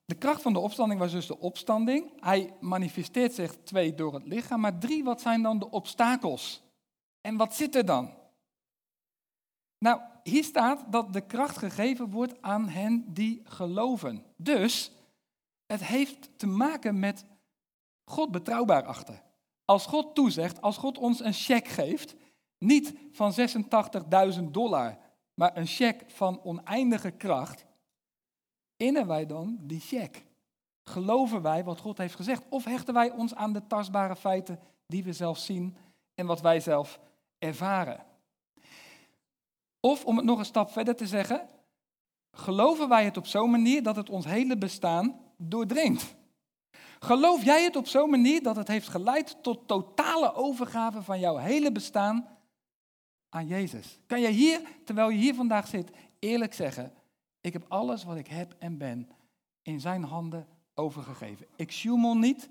de 0.05 0.15
kracht 0.15 0.43
van 0.43 0.53
de 0.53 0.59
opstanding 0.59 1.01
was 1.01 1.13
dus 1.13 1.27
de 1.27 1.39
opstanding. 1.39 2.13
Hij 2.21 2.55
manifesteert 2.61 3.35
zich 3.35 3.57
twee 3.65 3.95
door 3.95 4.15
het 4.15 4.27
lichaam, 4.27 4.61
maar 4.61 4.79
drie, 4.79 5.05
wat 5.05 5.21
zijn 5.21 5.43
dan 5.43 5.59
de 5.59 5.71
obstakels? 5.71 6.63
En 7.21 7.37
wat 7.37 7.55
zit 7.55 7.75
er 7.75 7.85
dan? 7.85 8.23
Nou, 9.85 10.01
hier 10.23 10.45
staat 10.45 10.85
dat 10.93 11.13
de 11.13 11.21
kracht 11.21 11.59
gegeven 11.59 12.11
wordt 12.11 12.43
aan 12.43 12.69
hen 12.69 13.05
die 13.13 13.41
geloven. 13.45 14.25
Dus 14.37 14.93
het 15.67 15.85
heeft 15.85 16.39
te 16.39 16.47
maken 16.47 16.99
met 16.99 17.25
God 18.05 18.31
betrouwbaar 18.31 18.85
achter. 18.85 19.23
Als 19.65 19.87
God 19.87 20.15
toezegt, 20.15 20.61
als 20.61 20.77
God 20.77 20.99
ons 20.99 21.21
een 21.21 21.33
cheque 21.33 21.71
geeft, 21.71 22.15
niet 22.59 22.95
van 23.13 23.33
86.000 24.39 24.43
dollar, 24.51 24.99
maar 25.35 25.57
een 25.57 25.67
cheque 25.67 26.05
van 26.11 26.41
oneindige 26.43 27.11
kracht, 27.11 27.65
innen 28.77 29.07
wij 29.07 29.27
dan 29.27 29.59
die 29.61 29.81
check? 29.81 30.25
Geloven 30.83 31.43
wij 31.43 31.65
wat 31.65 31.81
God 31.81 31.99
heeft 31.99 32.15
gezegd? 32.15 32.43
Of 32.49 32.65
hechten 32.65 32.95
wij 32.95 33.11
ons 33.11 33.35
aan 33.35 33.53
de 33.53 33.67
tastbare 33.67 34.17
feiten 34.17 34.61
die 34.87 35.05
we 35.05 35.13
zelf 35.13 35.39
zien 35.39 35.77
en 36.15 36.27
wat 36.27 36.41
wij 36.41 36.61
zelf 36.61 37.01
ervaren? 37.39 38.13
Of 39.85 40.05
om 40.05 40.17
het 40.17 40.27
nog 40.27 40.39
een 40.39 40.45
stap 40.45 40.71
verder 40.71 40.97
te 40.97 41.07
zeggen, 41.07 41.49
geloven 42.31 42.89
wij 42.89 43.05
het 43.05 43.17
op 43.17 43.27
zo'n 43.27 43.51
manier 43.51 43.83
dat 43.83 43.97
het 43.97 44.11
ons 44.11 44.25
hele 44.25 44.59
bestaan 44.59 45.21
doordringt? 45.37 46.15
Geloof 46.99 47.45
jij 47.45 47.65
het 47.65 47.77
op 47.77 47.87
zo'n 47.87 48.11
manier 48.11 48.43
dat 48.43 48.57
het 48.57 48.69
heeft 48.69 48.89
geleid 48.89 49.43
tot 49.43 49.69
totale 49.69 50.35
overgave 50.35 51.03
van 51.03 51.21
jouw 51.21 51.37
hele 51.37 51.73
bestaan 51.73 52.29
aan 53.29 53.47
Jezus? 53.47 54.01
Kan 54.07 54.21
je 54.21 54.29
hier, 54.29 54.61
terwijl 54.85 55.09
je 55.09 55.19
hier 55.19 55.35
vandaag 55.35 55.67
zit, 55.67 55.91
eerlijk 56.19 56.55
zeggen, 56.55 56.93
ik 57.41 57.53
heb 57.53 57.65
alles 57.69 58.05
wat 58.05 58.17
ik 58.17 58.29
heb 58.29 58.55
en 58.59 58.79
ben 58.79 59.09
in 59.63 59.81
zijn 59.81 60.05
handen 60.05 60.47
overgegeven. 60.75 61.47
Ik 61.57 61.73
sjoemel 61.73 62.17
niet. 62.17 62.51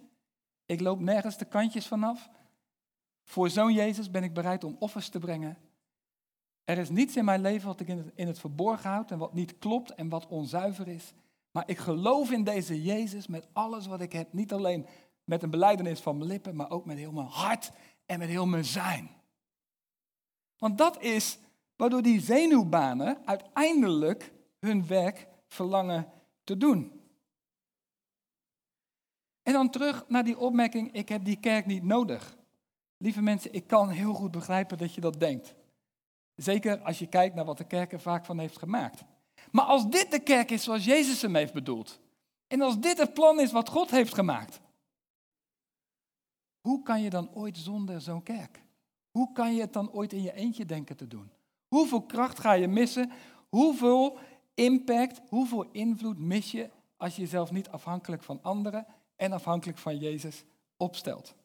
Ik 0.66 0.80
loop 0.80 1.00
nergens 1.00 1.38
de 1.38 1.46
kantjes 1.46 1.88
vanaf. 1.88 2.30
Voor 3.24 3.50
zo'n 3.50 3.74
Jezus 3.74 4.12
ben 4.12 4.24
ik 4.24 4.34
bereid 4.34 4.64
om 4.64 4.76
offers 4.80 5.10
te 5.10 5.20
brengen. 5.20 5.58
Er 6.64 6.78
is 6.78 6.90
niets 6.90 7.16
in 7.16 7.26
mijn 7.26 7.42
leven 7.42 7.68
wat 7.68 7.80
ik 7.80 7.88
in 8.16 8.28
het, 8.28 8.40
verborgen 8.40 8.90
houd 8.90 9.12
en 9.12 9.18
wat 9.18 9.34
niet 9.34 9.58
klopt 9.58 9.94
en 9.94 10.10
wat 10.10 10.28
onzuiver 10.28 10.88
is. 10.88 11.14
Maar 11.52 11.64
ik 11.66 11.78
geloof 11.78 12.32
in 12.32 12.44
deze 12.44 12.84
Jezus 12.84 13.28
met 13.28 13.48
alles 13.54 13.88
wat 13.88 14.02
ik 14.02 14.12
heb. 14.12 14.34
Niet 14.34 14.54
alleen 14.54 14.86
met 15.24 15.44
een 15.44 15.50
beleidenis 15.50 16.00
van 16.00 16.18
mijn 16.18 16.30
lippen, 16.30 16.56
maar 16.56 16.72
ook 16.72 16.86
met 16.86 16.98
heel 16.98 17.12
mijn 17.12 17.28
hart 17.28 17.72
en 18.06 18.20
met 18.20 18.28
heel 18.28 18.46
mijn 18.46 18.66
zijn. 18.66 19.10
Want 20.58 20.78
dat 20.78 21.02
is 21.02 21.40
waardoor 21.76 22.02
die 22.02 22.22
zenuwbanen 22.22 23.18
uiteindelijk 23.26 24.34
hun 24.60 24.88
werk 24.88 25.28
verlangen 25.48 26.12
te 26.44 26.58
doen. 26.58 27.02
En 29.44 29.54
dan 29.54 29.70
terug 29.70 30.06
naar 30.08 30.24
die 30.24 30.38
opmerking, 30.38 30.94
ik 30.94 31.10
heb 31.10 31.26
die 31.26 31.40
kerk 31.40 31.66
niet 31.66 31.84
nodig. 31.84 32.38
Lieve 32.98 33.22
mensen, 33.22 33.54
ik 33.54 33.68
kan 33.68 33.90
heel 33.90 34.14
goed 34.14 34.32
begrijpen 34.32 34.78
dat 34.78 34.94
je 34.94 35.02
dat 35.02 35.20
denkt. 35.20 35.56
Zeker 36.36 36.80
als 36.82 37.00
je 37.00 37.08
kijkt 37.08 37.36
naar 37.36 37.46
wat 37.46 37.58
de 37.58 37.68
kerk 37.68 37.92
er 37.92 38.00
vaak 38.00 38.26
van 38.26 38.40
heeft 38.40 38.58
gemaakt. 38.58 39.04
Maar 39.52 39.66
als 39.66 39.90
dit 39.90 40.12
de 40.12 40.20
kerk 40.20 40.52
is 40.52 40.64
zoals 40.64 40.86
Jezus 40.86 41.22
hem 41.22 41.36
heeft 41.36 41.54
bedoeld, 41.54 42.00
en 42.48 42.62
als 42.62 42.80
dit 42.80 42.98
het 42.98 43.14
plan 43.14 43.40
is 43.40 43.52
wat 43.52 43.70
God 43.70 43.92
heeft 43.92 44.14
gemaakt, 44.14 44.62
hoe 46.62 46.84
kan 46.84 47.02
je 47.02 47.10
dan 47.10 47.34
ooit 47.34 47.58
zonder 47.58 48.02
zo'n 48.02 48.24
kerk? 48.24 48.62
Hoe 49.12 49.32
kan 49.32 49.56
je 49.56 49.62
het 49.62 49.74
dan 49.74 49.92
ooit 49.92 50.14
in 50.14 50.22
je 50.22 50.34
eentje 50.34 50.66
denken 50.66 50.98
te 50.98 51.08
doen? 51.08 51.32
Hoeveel 51.68 52.02
kracht 52.02 52.40
ga 52.40 52.54
je 52.54 52.68
missen? 52.68 53.12
Hoeveel 53.50 54.18
impact, 54.54 55.22
hoeveel 55.30 55.70
invloed 55.72 56.20
mis 56.20 56.52
je 56.52 56.70
als 56.98 57.16
je 57.16 57.22
jezelf 57.22 57.52
niet 57.52 57.70
afhankelijk 57.70 58.24
van 58.24 58.40
anderen 58.42 58.86
en 59.16 59.32
afhankelijk 59.32 59.78
van 59.78 59.98
Jezus 59.98 60.44
opstelt? 60.78 61.36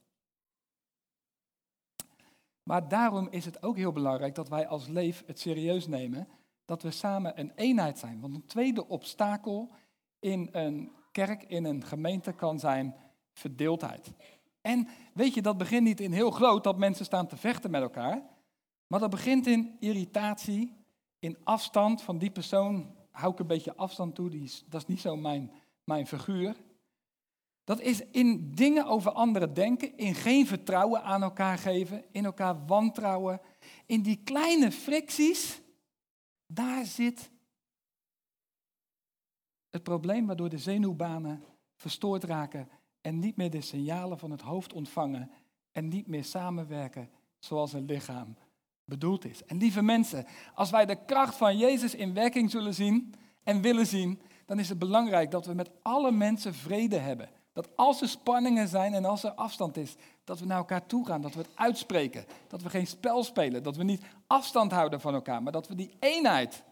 Maar 2.69 2.89
daarom 2.89 3.29
is 3.31 3.45
het 3.45 3.63
ook 3.63 3.77
heel 3.77 3.93
belangrijk 3.93 4.35
dat 4.35 4.49
wij 4.49 4.67
als 4.67 4.87
leef 4.87 5.23
het 5.27 5.41
serieus 5.41 5.87
nemen 5.87 6.29
dat 6.65 6.83
we 6.83 6.91
samen 6.91 7.41
een 7.41 7.53
eenheid 7.55 7.99
zijn. 7.99 8.21
Want 8.21 8.35
een 8.35 8.47
tweede 8.47 8.89
obstakel 8.89 9.71
in 10.19 10.49
een 10.53 10.93
kerk, 11.13 11.43
in 11.43 11.65
een 11.65 11.85
gemeente 11.85 12.33
kan 12.33 12.59
zijn 12.59 12.95
verdeeldheid. 13.33 14.13
En 14.61 14.89
weet 15.15 15.35
je, 15.35 15.43
dat 15.43 15.59
begint 15.59 15.83
niet 15.83 16.01
in 16.01 16.13
heel 16.13 16.31
groot 16.31 16.65
dat 16.65 16.79
mensen 16.79 17.05
staan 17.05 17.27
te 17.27 17.37
vechten 17.37 17.71
met 17.71 17.83
elkaar. 17.83 18.23
Maar 18.87 19.01
dat 19.01 19.11
begint 19.11 19.47
in 19.47 19.77
irritatie, 19.81 20.77
in 21.19 21.37
afstand 21.45 22.03
van 22.03 22.19
die 22.19 22.31
persoon. 22.31 22.95
Hou 23.11 23.33
ik 23.33 23.39
een 23.39 23.47
beetje 23.47 23.77
afstand 23.77 24.15
toe, 24.15 24.31
die 24.31 24.43
is, 24.43 24.65
dat 24.69 24.81
is 24.81 24.87
niet 24.87 25.01
zo 25.01 25.17
mijn, 25.17 25.53
mijn 25.85 26.07
figuur. 26.07 26.57
Dat 27.69 27.81
is 27.81 28.01
in 28.11 28.55
dingen 28.55 28.87
over 28.87 29.13
anderen 29.13 29.55
denken, 29.55 29.97
in 29.97 30.15
geen 30.15 30.47
vertrouwen 30.47 31.03
aan 31.03 31.23
elkaar 31.23 31.59
geven, 31.59 32.05
in 32.11 32.25
elkaar 32.25 32.67
wantrouwen. 32.67 33.41
In 33.87 34.03
die 34.03 34.21
kleine 34.25 34.73
fricties, 34.73 35.61
daar 36.47 36.85
zit 36.85 37.31
het 39.71 39.83
probleem 39.83 40.27
waardoor 40.27 40.49
de 40.49 40.59
zenuwbanen 40.59 41.45
verstoord 41.77 42.25
raken 42.25 42.69
en 43.01 43.19
niet 43.19 43.37
meer 43.37 43.51
de 43.51 43.61
signalen 43.61 44.19
van 44.19 44.31
het 44.31 44.41
hoofd 44.41 44.73
ontvangen 44.73 45.31
en 45.73 45.89
niet 45.89 46.07
meer 46.07 46.25
samenwerken 46.25 47.11
zoals 47.39 47.73
een 47.73 47.85
lichaam 47.85 48.37
bedoeld 48.85 49.25
is. 49.25 49.45
En 49.45 49.57
lieve 49.57 49.83
mensen, 49.83 50.27
als 50.55 50.71
wij 50.71 50.87
de 50.87 51.05
kracht 51.05 51.37
van 51.37 51.59
Jezus 51.59 51.95
in 51.95 52.15
werking 52.15 52.51
zullen 52.51 52.75
zien 52.75 53.15
en 53.43 53.61
willen 53.61 53.87
zien, 53.87 54.21
dan 54.47 54.59
is 54.59 54.69
het 54.69 54.79
belangrijk 54.79 55.31
dat 55.31 55.47
we 55.47 55.55
met 55.55 55.71
alle 55.83 56.11
mensen 56.11 56.55
vrede 56.55 56.97
hebben. 56.97 57.37
Dat 57.59 57.77
als 57.77 58.01
er 58.01 58.09
spanningen 58.09 58.69
zijn 58.69 58.95
en 58.95 59.05
als 59.05 59.23
er 59.23 59.31
afstand 59.31 59.77
is, 59.77 59.97
dat 60.25 60.39
we 60.39 60.47
naar 60.47 60.59
elkaar 60.59 60.87
toe 60.87 61.07
gaan, 61.07 61.21
dat 61.21 61.35
we 61.35 61.41
het 61.41 61.51
uitspreken, 61.55 62.25
dat 62.49 62.63
we 62.63 62.71
geen 62.71 62.87
spel 62.87 63.25
spelen, 63.25 63.63
dat 63.63 63.77
we 63.77 63.83
niet 63.83 64.03
afstand 64.27 64.73
houden 64.73 65.01
van 65.01 65.15
elkaar, 65.15 65.43
maar 65.43 65.53
dat 65.53 65.69
we 65.69 65.75
die 65.75 65.97
eenheid 65.99 66.65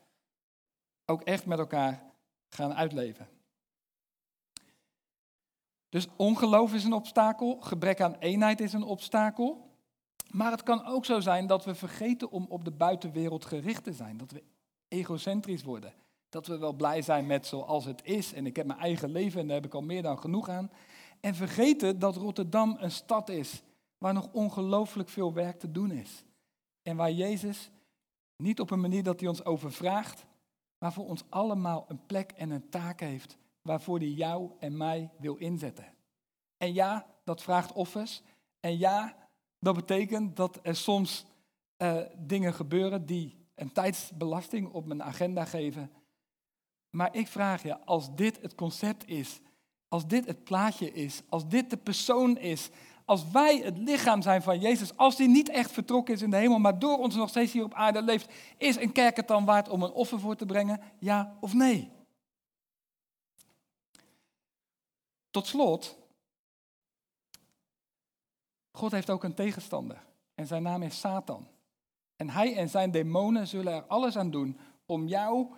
ook 1.04 1.22
echt 1.22 1.46
met 1.46 1.58
elkaar 1.58 2.02
gaan 2.48 2.74
uitleven. 2.74 3.28
Dus 5.88 6.06
ongeloof 6.16 6.74
is 6.74 6.84
een 6.84 6.92
obstakel, 6.92 7.56
gebrek 7.60 8.00
aan 8.00 8.16
eenheid 8.18 8.60
is 8.60 8.72
een 8.72 8.84
obstakel. 8.84 9.70
Maar 10.30 10.50
het 10.50 10.62
kan 10.62 10.84
ook 10.84 11.04
zo 11.04 11.20
zijn 11.20 11.46
dat 11.46 11.64
we 11.64 11.74
vergeten 11.74 12.30
om 12.30 12.46
op 12.48 12.64
de 12.64 12.72
buitenwereld 12.72 13.44
gericht 13.44 13.84
te 13.84 13.92
zijn. 13.92 14.16
Dat 14.16 14.30
we 14.30 14.42
egocentrisch 14.88 15.62
worden. 15.62 15.92
Dat 16.36 16.46
we 16.46 16.58
wel 16.58 16.72
blij 16.72 17.02
zijn 17.02 17.26
met 17.26 17.46
zoals 17.46 17.84
het 17.84 18.04
is 18.04 18.32
en 18.32 18.46
ik 18.46 18.56
heb 18.56 18.66
mijn 18.66 18.78
eigen 18.78 19.10
leven 19.10 19.40
en 19.40 19.46
daar 19.46 19.56
heb 19.56 19.64
ik 19.64 19.74
al 19.74 19.82
meer 19.82 20.02
dan 20.02 20.18
genoeg 20.18 20.48
aan. 20.48 20.70
En 21.20 21.34
vergeten 21.34 21.98
dat 21.98 22.16
Rotterdam 22.16 22.76
een 22.78 22.90
stad 22.90 23.28
is 23.28 23.62
waar 23.98 24.12
nog 24.12 24.28
ongelooflijk 24.32 25.08
veel 25.08 25.32
werk 25.32 25.58
te 25.58 25.70
doen 25.70 25.90
is. 25.90 26.24
En 26.82 26.96
waar 26.96 27.12
Jezus 27.12 27.70
niet 28.36 28.60
op 28.60 28.70
een 28.70 28.80
manier 28.80 29.02
dat 29.02 29.20
hij 29.20 29.28
ons 29.28 29.44
overvraagt, 29.44 30.26
maar 30.78 30.92
voor 30.92 31.06
ons 31.06 31.24
allemaal 31.28 31.84
een 31.88 32.06
plek 32.06 32.32
en 32.32 32.50
een 32.50 32.68
taak 32.68 33.00
heeft 33.00 33.36
waarvoor 33.62 33.98
hij 33.98 34.08
jou 34.08 34.50
en 34.58 34.76
mij 34.76 35.10
wil 35.18 35.36
inzetten. 35.36 35.94
En 36.56 36.74
ja, 36.74 37.06
dat 37.24 37.42
vraagt 37.42 37.72
offers. 37.72 38.22
En 38.60 38.78
ja, 38.78 39.16
dat 39.58 39.74
betekent 39.74 40.36
dat 40.36 40.58
er 40.62 40.76
soms 40.76 41.26
uh, 41.78 42.00
dingen 42.16 42.54
gebeuren 42.54 43.06
die 43.06 43.46
een 43.54 43.72
tijdsbelasting 43.72 44.72
op 44.72 44.86
mijn 44.86 45.02
agenda 45.02 45.44
geven. 45.44 45.90
Maar 46.96 47.14
ik 47.14 47.28
vraag 47.28 47.62
je, 47.62 47.84
als 47.84 48.14
dit 48.14 48.42
het 48.42 48.54
concept 48.54 49.08
is, 49.08 49.40
als 49.88 50.06
dit 50.06 50.26
het 50.26 50.44
plaatje 50.44 50.92
is, 50.92 51.22
als 51.28 51.48
dit 51.48 51.70
de 51.70 51.76
persoon 51.76 52.38
is, 52.38 52.70
als 53.04 53.30
wij 53.30 53.58
het 53.58 53.78
lichaam 53.78 54.22
zijn 54.22 54.42
van 54.42 54.60
Jezus, 54.60 54.96
als 54.96 55.16
die 55.16 55.28
niet 55.28 55.48
echt 55.48 55.70
vertrokken 55.70 56.14
is 56.14 56.22
in 56.22 56.30
de 56.30 56.36
hemel, 56.36 56.58
maar 56.58 56.78
door 56.78 56.98
ons 56.98 57.14
nog 57.14 57.28
steeds 57.28 57.52
hier 57.52 57.64
op 57.64 57.74
aarde 57.74 58.02
leeft, 58.02 58.32
is 58.58 58.76
een 58.76 58.92
kerk 58.92 59.16
het 59.16 59.28
dan 59.28 59.44
waard 59.44 59.68
om 59.68 59.82
een 59.82 59.92
offer 59.92 60.20
voor 60.20 60.36
te 60.36 60.46
brengen? 60.46 60.80
Ja 60.98 61.36
of 61.40 61.54
nee? 61.54 61.90
Tot 65.30 65.46
slot, 65.46 65.98
God 68.70 68.92
heeft 68.92 69.10
ook 69.10 69.24
een 69.24 69.34
tegenstander 69.34 70.02
en 70.34 70.46
zijn 70.46 70.62
naam 70.62 70.82
is 70.82 71.00
Satan. 71.00 71.48
En 72.16 72.30
hij 72.30 72.56
en 72.56 72.68
zijn 72.68 72.90
demonen 72.90 73.46
zullen 73.46 73.72
er 73.72 73.84
alles 73.84 74.16
aan 74.16 74.30
doen 74.30 74.58
om 74.86 75.06
jou 75.06 75.54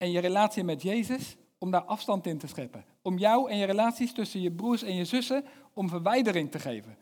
en 0.00 0.10
je 0.10 0.18
relatie 0.18 0.64
met 0.64 0.82
Jezus, 0.82 1.36
om 1.58 1.70
daar 1.70 1.84
afstand 1.84 2.26
in 2.26 2.38
te 2.38 2.46
scheppen. 2.46 2.84
Om 3.02 3.18
jou 3.18 3.50
en 3.50 3.56
je 3.56 3.64
relaties 3.64 4.12
tussen 4.12 4.40
je 4.40 4.52
broers 4.52 4.82
en 4.82 4.94
je 4.94 5.04
zussen, 5.04 5.44
om 5.72 5.88
verwijdering 5.88 6.50
te 6.50 6.58
geven. 6.58 6.96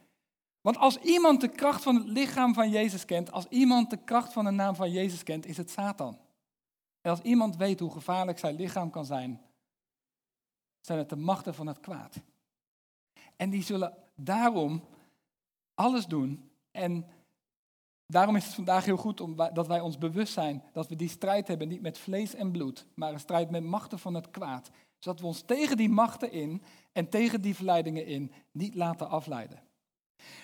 Want 0.61 0.77
als 0.77 0.97
iemand 0.97 1.41
de 1.41 1.49
kracht 1.49 1.83
van 1.83 1.95
het 1.95 2.07
lichaam 2.07 2.55
van 2.55 2.71
Jezus 2.71 3.05
kent, 3.05 3.33
als 3.33 3.47
iemand 3.47 3.91
de 3.91 3.97
kracht 3.97 4.33
van 4.33 4.45
de 4.45 4.51
naam 4.51 4.75
van 4.75 4.91
Jezus 4.91 5.23
kent, 5.23 5.47
is 5.47 5.57
het 5.57 5.71
Satan. 5.71 6.19
En 7.01 7.11
als 7.11 7.21
iemand 7.21 7.57
weet 7.57 7.81
hoe 7.81 7.91
gevaarlijk 7.91 8.39
zijn 8.39 8.57
lichaam 8.57 8.91
kan 8.91 9.05
zijn, 9.05 9.41
zijn 10.81 10.99
het 10.99 11.09
de 11.09 11.17
machten 11.17 11.55
van 11.55 11.67
het 11.67 11.81
kwaad. 11.81 12.17
En 13.37 13.51
die 13.51 13.63
zullen 13.63 13.95
daarom 14.15 14.85
alles 15.75 16.07
doen. 16.07 16.51
En 16.71 17.07
daarom 18.13 18.37
is 18.37 18.45
het 18.45 18.55
vandaag 18.55 18.85
heel 18.85 18.97
goed 18.97 19.21
om, 19.21 19.37
dat 19.37 19.67
wij 19.67 19.81
ons 19.81 19.99
bewust 19.99 20.33
zijn 20.33 20.63
dat 20.73 20.89
we 20.89 20.97
die 20.97 21.09
strijd 21.09 21.49
hebben, 21.49 21.69
niet 21.69 21.81
met 21.81 21.99
vlees 21.99 22.35
en 22.35 22.51
bloed, 22.51 22.87
maar 22.95 23.13
een 23.13 23.21
strijd 23.21 23.51
met 23.51 23.63
machten 23.63 23.99
van 23.99 24.15
het 24.15 24.31
kwaad. 24.31 24.71
Zodat 24.99 25.21
we 25.21 25.27
ons 25.27 25.43
tegen 25.43 25.77
die 25.77 25.89
machten 25.89 26.33
in 26.33 26.63
en 26.93 27.09
tegen 27.09 27.41
die 27.41 27.55
verleidingen 27.55 28.07
in 28.07 28.33
niet 28.51 28.75
laten 28.75 29.09
afleiden. 29.09 29.63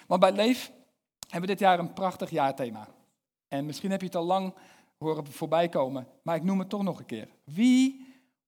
Want 0.07 0.20
bij 0.20 0.33
Leef 0.33 0.72
hebben 1.20 1.40
we 1.40 1.46
dit 1.46 1.59
jaar 1.59 1.79
een 1.79 1.92
prachtig 1.92 2.31
jaarthema. 2.31 2.88
En 3.48 3.66
misschien 3.66 3.90
heb 3.90 4.00
je 4.00 4.07
het 4.07 4.16
al 4.16 4.24
lang 4.24 4.55
horen 4.98 5.27
voorbij 5.27 5.68
komen, 5.68 6.07
maar 6.22 6.37
ik 6.37 6.42
noem 6.42 6.59
het 6.59 6.68
toch 6.68 6.83
nog 6.83 6.98
een 6.98 7.07
keer. 7.07 7.29
We 7.44 8.03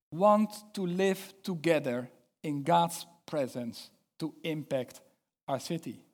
want 0.09 0.65
to 0.73 0.87
live 0.87 1.41
together 1.41 2.11
in 2.41 2.63
God's 2.65 3.07
presence 3.25 3.89
to 4.17 4.35
impact 4.41 5.01
our 5.45 5.61
city. 5.61 6.06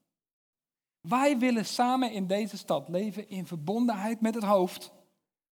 Wij 1.02 1.38
willen 1.38 1.66
samen 1.66 2.12
in 2.12 2.26
deze 2.26 2.56
stad 2.56 2.88
leven 2.88 3.28
in 3.28 3.46
verbondenheid 3.46 4.20
met 4.20 4.34
het 4.34 4.44
hoofd, 4.44 4.92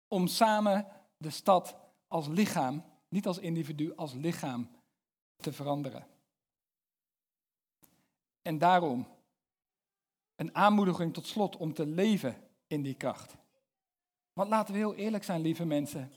om 0.08 0.28
samen 0.28 0.88
de 1.18 1.30
stad 1.30 1.76
als 2.08 2.28
lichaam, 2.28 2.84
niet 3.10 3.28
als 3.28 3.38
individu, 3.38 3.96
als 3.96 4.14
lichaam 4.14 4.70
te 5.36 5.54
veranderen. 5.54 6.08
En 8.42 8.58
daarom 8.58 9.08
een 10.36 10.56
aanmoediging 10.56 11.14
tot 11.14 11.28
slot 11.28 11.58
om 11.58 11.74
te 11.74 11.86
leven 11.86 12.36
in 12.68 12.82
die 12.82 12.96
kracht. 12.96 13.36
Want 14.34 14.50
laten 14.50 14.74
we 14.74 14.80
heel 14.80 14.96
eerlijk 14.96 15.24
zijn, 15.24 15.42
lieve 15.42 15.66
mensen. 15.66 16.12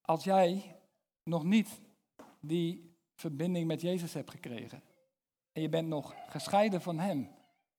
Als 0.00 0.24
jij 0.24 0.76
nog 1.22 1.44
niet 1.44 1.80
die 2.40 2.96
verbinding 3.14 3.66
met 3.66 3.80
Jezus 3.80 4.14
hebt 4.14 4.30
gekregen 4.30 4.82
en 5.52 5.62
je 5.62 5.68
bent 5.68 5.88
nog 5.88 6.14
gescheiden 6.28 6.82
van 6.82 6.98
Hem, 6.98 7.36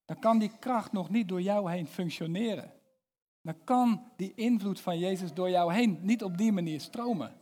dan 0.10 0.20
kan 0.20 0.40
die 0.40 0.52
kracht 0.60 0.92
nog 0.92 1.10
niet 1.10 1.28
door 1.28 1.42
jou 1.42 1.72
heen 1.72 1.88
functioneren. 1.88 2.72
Dan 3.42 3.56
kan 3.64 4.04
die 4.16 4.34
invloed 4.36 4.80
van 4.80 5.00
Jezus 5.00 5.34
door 5.34 5.50
jou 5.50 5.74
heen 5.74 6.00
niet 6.02 6.24
op 6.24 6.38
die 6.38 6.52
manier 6.52 6.82
stromen. 6.82 7.34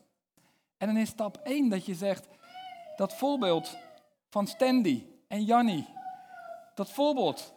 En 0.78 0.88
dan 0.88 0.98
is 0.98 1.10
stap 1.10 1.38
1 1.44 1.70
dat 1.70 1.86
je 1.86 1.96
zegt, 1.96 2.28
dat 2.96 3.14
voorbeeld 3.14 3.78
van 4.30 4.48
Stanley 4.48 5.06
en 5.28 5.44
Jannie, 5.44 5.88
dat 6.76 6.92
voorbeeld 6.92 7.54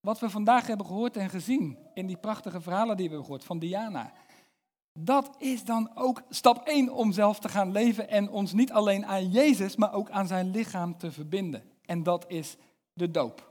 wat 0.00 0.18
we 0.18 0.30
vandaag 0.30 0.66
hebben 0.66 0.86
gehoord 0.86 1.16
en 1.16 1.30
gezien 1.30 1.78
in 1.94 2.06
die 2.06 2.16
prachtige 2.16 2.60
verhalen 2.60 2.96
die 2.96 3.04
we 3.04 3.10
hebben 3.10 3.24
gehoord 3.24 3.44
van 3.44 3.58
Diana. 3.58 4.12
Dat 4.92 5.36
is 5.38 5.64
dan 5.64 5.90
ook 5.94 6.22
stap 6.28 6.66
1 6.66 6.92
om 6.92 7.12
zelf 7.12 7.38
te 7.38 7.48
gaan 7.48 7.72
leven 7.72 8.08
en 8.08 8.30
ons 8.30 8.52
niet 8.52 8.72
alleen 8.72 9.06
aan 9.06 9.30
Jezus, 9.30 9.76
maar 9.76 9.92
ook 9.92 10.10
aan 10.10 10.26
zijn 10.26 10.50
lichaam 10.50 10.98
te 10.98 11.12
verbinden. 11.12 11.62
En 11.84 12.02
dat 12.02 12.24
is 12.28 12.56
de 12.92 13.10
doop. 13.10 13.48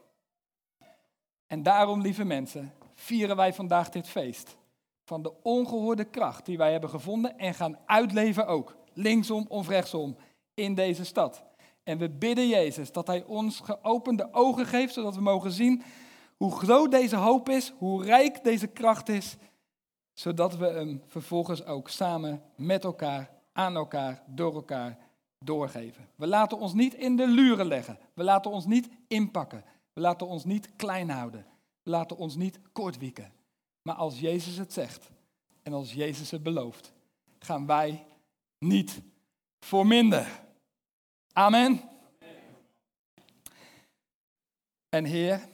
En 1.47 1.63
daarom, 1.63 2.01
lieve 2.01 2.23
mensen, 2.23 2.73
vieren 2.93 3.36
wij 3.36 3.53
vandaag 3.53 3.89
dit 3.89 4.07
feest. 4.07 4.57
Van 5.03 5.21
de 5.21 5.33
ongehoorde 5.43 6.05
kracht 6.05 6.45
die 6.45 6.57
wij 6.57 6.71
hebben 6.71 6.89
gevonden 6.89 7.38
en 7.38 7.53
gaan 7.53 7.77
uitleven 7.86 8.47
ook. 8.47 8.75
Linksom 8.93 9.45
of 9.47 9.67
rechtsom 9.67 10.17
in 10.53 10.75
deze 10.75 11.05
stad. 11.05 11.43
En 11.83 11.97
we 11.97 12.10
bidden 12.10 12.47
Jezus 12.47 12.91
dat 12.91 13.07
Hij 13.07 13.23
ons 13.23 13.60
geopende 13.60 14.33
ogen 14.33 14.65
geeft, 14.65 14.93
zodat 14.93 15.15
we 15.15 15.21
mogen 15.21 15.51
zien 15.51 15.83
hoe 16.38 16.51
groot 16.51 16.91
deze 16.91 17.15
hoop 17.15 17.49
is, 17.49 17.73
hoe 17.77 18.03
rijk 18.03 18.43
deze 18.43 18.67
kracht 18.67 19.10
is, 19.10 19.38
zodat 20.13 20.57
we 20.57 20.65
hem 20.65 21.01
vervolgens 21.05 21.65
ook 21.65 21.89
samen 21.89 22.41
met 22.55 22.83
elkaar, 22.83 23.29
aan 23.53 23.75
elkaar, 23.75 24.23
door 24.25 24.53
elkaar 24.53 24.97
doorgeven. 25.39 26.07
We 26.15 26.27
laten 26.27 26.60
ons 26.60 26.73
niet 26.73 26.93
in 26.93 27.15
de 27.15 27.27
luren 27.27 27.65
leggen. 27.65 27.99
We 28.13 28.23
laten 28.23 28.51
ons 28.51 28.65
niet 28.65 28.89
inpakken. 29.07 29.63
We 29.97 30.03
laten 30.03 30.27
ons 30.27 30.43
niet 30.43 30.75
klein 30.75 31.10
houden. 31.10 31.45
We 31.83 31.89
laten 31.89 32.17
ons 32.17 32.36
niet 32.36 32.60
kortwieken. 32.71 33.33
Maar 33.81 33.95
als 33.95 34.19
Jezus 34.19 34.57
het 34.57 34.73
zegt 34.73 35.10
en 35.63 35.73
als 35.73 35.93
Jezus 35.93 36.31
het 36.31 36.43
belooft, 36.43 36.93
gaan 37.39 37.65
wij 37.65 38.05
niet 38.57 39.01
voor 39.60 39.88
minder. 39.88 40.43
Amen. 41.33 41.89
En 44.89 45.05
Heer, 45.05 45.49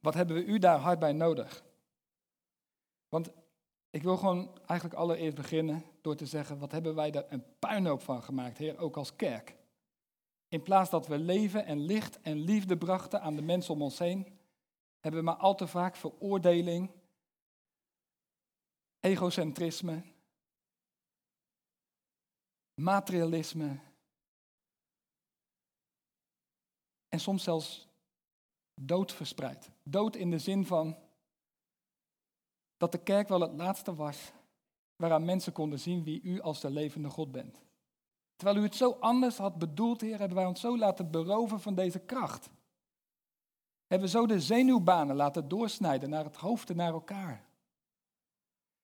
wat 0.00 0.14
hebben 0.14 0.36
we 0.36 0.44
u 0.44 0.58
daar 0.58 0.78
hard 0.78 0.98
bij 0.98 1.12
nodig? 1.12 1.62
Want 3.08 3.30
ik 3.90 4.02
wil 4.02 4.16
gewoon 4.16 4.58
eigenlijk 4.66 5.00
allereerst 5.00 5.36
beginnen 5.36 5.84
door 6.00 6.16
te 6.16 6.26
zeggen, 6.26 6.58
wat 6.58 6.72
hebben 6.72 6.94
wij 6.94 7.10
daar 7.10 7.26
een 7.28 7.44
puinhoop 7.58 8.02
van 8.02 8.22
gemaakt, 8.22 8.58
Heer, 8.58 8.78
ook 8.78 8.96
als 8.96 9.16
kerk. 9.16 9.54
In 10.52 10.62
plaats 10.62 10.90
dat 10.90 11.06
we 11.06 11.18
leven 11.18 11.64
en 11.64 11.78
licht 11.78 12.20
en 12.20 12.38
liefde 12.38 12.76
brachten 12.76 13.20
aan 13.20 13.36
de 13.36 13.42
mensen 13.42 13.74
om 13.74 13.82
ons 13.82 13.98
heen, 13.98 14.38
hebben 15.00 15.20
we 15.20 15.26
maar 15.26 15.36
al 15.36 15.54
te 15.54 15.66
vaak 15.66 15.96
veroordeling, 15.96 16.90
egocentrisme, 19.00 20.02
materialisme 22.74 23.78
en 27.08 27.20
soms 27.20 27.42
zelfs 27.42 27.88
dood 28.74 29.12
verspreid. 29.12 29.70
Dood 29.82 30.16
in 30.16 30.30
de 30.30 30.38
zin 30.38 30.66
van 30.66 30.96
dat 32.76 32.92
de 32.92 33.02
kerk 33.02 33.28
wel 33.28 33.40
het 33.40 33.52
laatste 33.52 33.94
was 33.94 34.32
waaraan 34.96 35.24
mensen 35.24 35.52
konden 35.52 35.78
zien 35.78 36.04
wie 36.04 36.22
u 36.22 36.40
als 36.40 36.60
de 36.60 36.70
levende 36.70 37.10
God 37.10 37.32
bent. 37.32 37.62
Terwijl 38.42 38.62
u 38.62 38.66
het 38.66 38.76
zo 38.76 38.96
anders 39.00 39.36
had 39.36 39.58
bedoeld, 39.58 40.00
Heer, 40.00 40.18
hebben 40.18 40.36
wij 40.36 40.46
ons 40.46 40.60
zo 40.60 40.78
laten 40.78 41.10
beroven 41.10 41.60
van 41.60 41.74
deze 41.74 41.98
kracht. 41.98 42.50
Hebben 43.86 44.08
we 44.08 44.16
zo 44.16 44.26
de 44.26 44.40
zenuwbanen 44.40 45.16
laten 45.16 45.48
doorsnijden 45.48 46.10
naar 46.10 46.24
het 46.24 46.36
hoofd 46.36 46.70
en 46.70 46.76
naar 46.76 46.92
elkaar. 46.92 47.44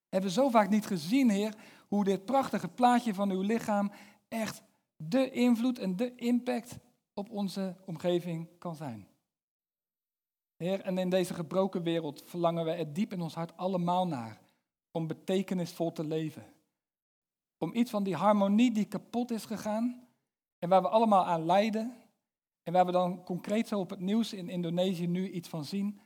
Hebben 0.09 0.31
we 0.31 0.37
zo 0.37 0.49
vaak 0.49 0.69
niet 0.69 0.87
gezien, 0.87 1.31
Heer, 1.31 1.55
hoe 1.89 2.05
dit 2.05 2.25
prachtige 2.25 2.69
plaatje 2.69 3.15
van 3.15 3.31
uw 3.31 3.41
lichaam 3.41 3.93
echt 4.29 4.63
de 4.97 5.31
invloed 5.31 5.79
en 5.79 5.97
de 5.97 6.15
impact 6.15 6.79
op 7.15 7.31
onze 7.31 7.77
omgeving 7.85 8.49
kan 8.59 8.75
zijn. 8.75 9.09
Heer, 10.57 10.81
en 10.81 10.99
in 10.99 11.11
deze 11.11 11.35
gebroken 11.35 11.83
wereld 11.83 12.23
verlangen 12.27 12.65
we 12.65 12.71
er 12.71 12.93
diep 12.93 13.13
in 13.13 13.21
ons 13.21 13.35
hart 13.35 13.57
allemaal 13.57 14.07
naar 14.07 14.41
om 14.91 15.07
betekenisvol 15.07 15.93
te 15.93 16.05
leven. 16.05 16.57
Om 17.59 17.75
iets 17.75 17.91
van 17.91 18.03
die 18.03 18.17
harmonie 18.17 18.73
die 18.73 18.85
kapot 18.85 19.31
is 19.31 19.45
gegaan 19.45 20.09
en 20.59 20.69
waar 20.69 20.83
we 20.83 20.89
allemaal 20.89 21.27
aan 21.27 21.45
lijden 21.45 21.97
en 22.63 22.73
waar 22.73 22.87
we 22.87 22.93
dan 22.93 23.25
concreet 23.25 23.69
zo 23.69 23.79
op 23.79 23.91
het 23.91 24.01
nieuws 24.01 24.33
in 24.33 24.49
Indonesië 24.49 25.07
nu 25.07 25.31
iets 25.31 25.49
van 25.49 25.65
zien, 25.65 26.01